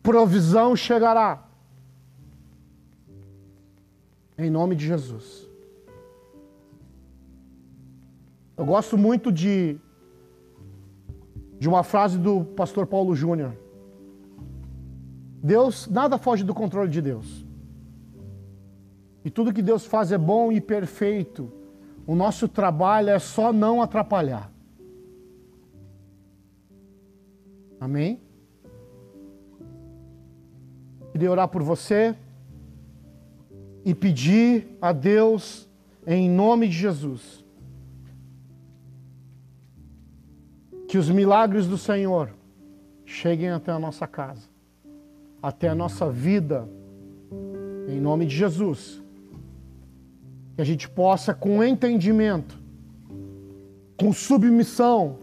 provisão 0.02 0.74
chegará. 0.74 1.51
Em 4.42 4.50
nome 4.50 4.74
de 4.74 4.84
Jesus. 4.84 5.48
Eu 8.56 8.66
gosto 8.66 8.98
muito 8.98 9.30
de, 9.30 9.78
de 11.60 11.68
uma 11.68 11.84
frase 11.84 12.18
do 12.18 12.44
pastor 12.44 12.86
Paulo 12.86 13.14
Júnior. 13.14 13.56
Deus, 15.42 15.88
nada 15.88 16.18
foge 16.18 16.42
do 16.42 16.52
controle 16.52 16.90
de 16.90 17.00
Deus. 17.00 17.46
E 19.24 19.30
tudo 19.30 19.52
que 19.52 19.62
Deus 19.62 19.86
faz 19.86 20.10
é 20.10 20.18
bom 20.18 20.50
e 20.50 20.60
perfeito. 20.60 21.52
O 22.04 22.16
nosso 22.16 22.48
trabalho 22.48 23.10
é 23.10 23.18
só 23.20 23.52
não 23.52 23.80
atrapalhar. 23.80 24.52
Amém? 27.80 28.20
Queria 31.12 31.30
orar 31.30 31.48
por 31.48 31.62
você 31.62 32.16
e 33.84 33.94
pedir 33.94 34.76
a 34.80 34.92
Deus, 34.92 35.68
em 36.06 36.28
nome 36.28 36.68
de 36.68 36.74
Jesus, 36.74 37.44
que 40.88 40.98
os 40.98 41.08
milagres 41.08 41.66
do 41.66 41.78
Senhor 41.78 42.30
cheguem 43.04 43.50
até 43.50 43.72
a 43.72 43.78
nossa 43.78 44.06
casa, 44.06 44.48
até 45.42 45.68
a 45.68 45.74
nossa 45.74 46.10
vida, 46.10 46.68
em 47.88 48.00
nome 48.00 48.26
de 48.26 48.36
Jesus. 48.36 49.02
Que 50.54 50.60
a 50.60 50.64
gente 50.64 50.88
possa, 50.88 51.32
com 51.32 51.64
entendimento, 51.64 52.58
com 53.96 54.12
submissão, 54.12 55.18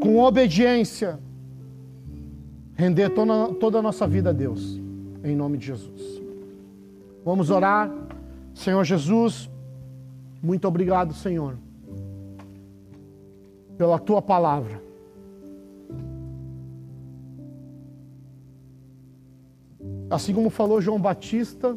com 0.00 0.18
obediência, 0.18 1.18
render 2.74 3.10
toda, 3.10 3.54
toda 3.54 3.78
a 3.78 3.82
nossa 3.82 4.06
vida 4.06 4.30
a 4.30 4.32
Deus, 4.32 4.80
em 5.24 5.34
nome 5.36 5.58
de 5.58 5.66
Jesus. 5.66 6.09
Vamos 7.24 7.50
orar. 7.50 7.90
Senhor 8.54 8.84
Jesus, 8.84 9.50
muito 10.42 10.66
obrigado, 10.66 11.14
Senhor, 11.14 11.56
pela 13.76 13.98
tua 13.98 14.20
palavra. 14.20 14.82
Assim 20.10 20.34
como 20.34 20.50
falou 20.50 20.80
João 20.80 21.00
Batista, 21.00 21.76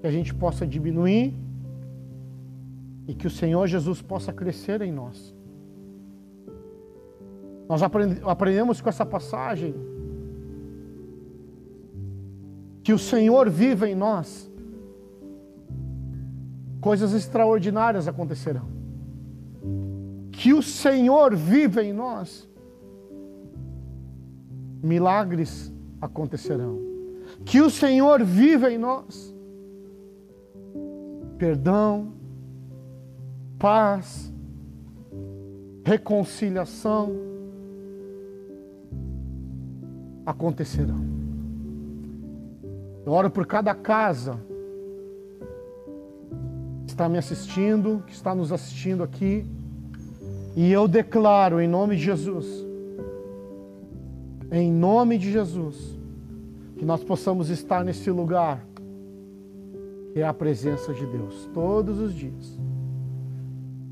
que 0.00 0.06
a 0.06 0.10
gente 0.10 0.34
possa 0.34 0.66
diminuir 0.66 1.32
e 3.06 3.14
que 3.14 3.26
o 3.26 3.30
Senhor 3.30 3.66
Jesus 3.68 4.02
possa 4.02 4.32
crescer 4.32 4.82
em 4.82 4.90
nós. 4.90 5.34
Nós 7.68 7.82
aprendemos 7.82 8.80
com 8.80 8.88
essa 8.88 9.06
passagem 9.06 9.74
que 12.86 12.92
o 12.92 12.98
Senhor 13.00 13.50
vive 13.50 13.84
em 13.88 13.96
nós, 13.96 14.48
coisas 16.80 17.14
extraordinárias 17.14 18.06
acontecerão. 18.06 18.68
Que 20.30 20.52
o 20.52 20.62
Senhor 20.62 21.34
vive 21.34 21.82
em 21.82 21.92
nós, 21.92 22.48
milagres 24.80 25.72
acontecerão. 26.00 26.78
Que 27.44 27.60
o 27.60 27.70
Senhor 27.70 28.22
vive 28.22 28.68
em 28.68 28.78
nós, 28.78 29.34
perdão, 31.38 32.12
paz, 33.58 34.32
reconciliação 35.84 37.16
acontecerão. 40.24 41.15
Eu 43.06 43.12
oro 43.12 43.30
por 43.30 43.46
cada 43.46 43.72
casa 43.72 44.36
que 46.84 46.92
está 46.92 47.08
me 47.08 47.16
assistindo, 47.16 48.02
que 48.04 48.12
está 48.12 48.34
nos 48.34 48.50
assistindo 48.50 49.04
aqui, 49.04 49.46
e 50.56 50.72
eu 50.72 50.88
declaro 50.88 51.60
em 51.60 51.68
nome 51.68 51.94
de 51.94 52.02
Jesus, 52.02 52.46
em 54.50 54.72
nome 54.72 55.18
de 55.18 55.30
Jesus, 55.30 55.96
que 56.76 56.84
nós 56.84 57.04
possamos 57.04 57.48
estar 57.48 57.84
nesse 57.84 58.10
lugar 58.10 58.66
que 60.12 60.20
é 60.20 60.26
a 60.26 60.34
presença 60.34 60.92
de 60.92 61.06
Deus 61.06 61.48
todos 61.54 62.00
os 62.00 62.12
dias. 62.12 62.58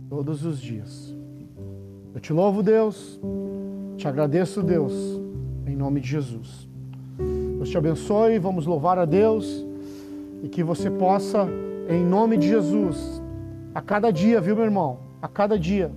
Todos 0.08 0.44
os 0.44 0.60
dias. 0.60 1.14
Eu 2.14 2.20
te 2.20 2.32
louvo, 2.32 2.62
Deus. 2.62 3.20
Te 3.96 4.08
agradeço, 4.08 4.62
Deus 4.62 4.92
em 5.66 5.76
nome 5.76 6.00
de 6.00 6.08
Jesus. 6.08 6.68
Deus 7.64 7.70
te 7.70 7.78
abençoe, 7.78 8.38
vamos 8.38 8.66
louvar 8.66 8.98
a 8.98 9.06
Deus 9.06 9.64
e 10.42 10.50
que 10.50 10.62
você 10.62 10.90
possa, 10.90 11.48
em 11.88 12.04
nome 12.04 12.36
de 12.36 12.46
Jesus, 12.46 13.22
a 13.74 13.80
cada 13.80 14.10
dia, 14.10 14.38
viu, 14.38 14.54
meu 14.54 14.66
irmão? 14.66 14.98
A 15.22 15.28
cada 15.28 15.58
dia, 15.58 15.90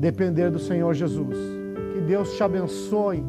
depender 0.00 0.50
do 0.50 0.58
Senhor 0.58 0.94
Jesus. 0.94 1.36
Que 1.92 2.00
Deus 2.00 2.34
te 2.34 2.42
abençoe 2.42 3.22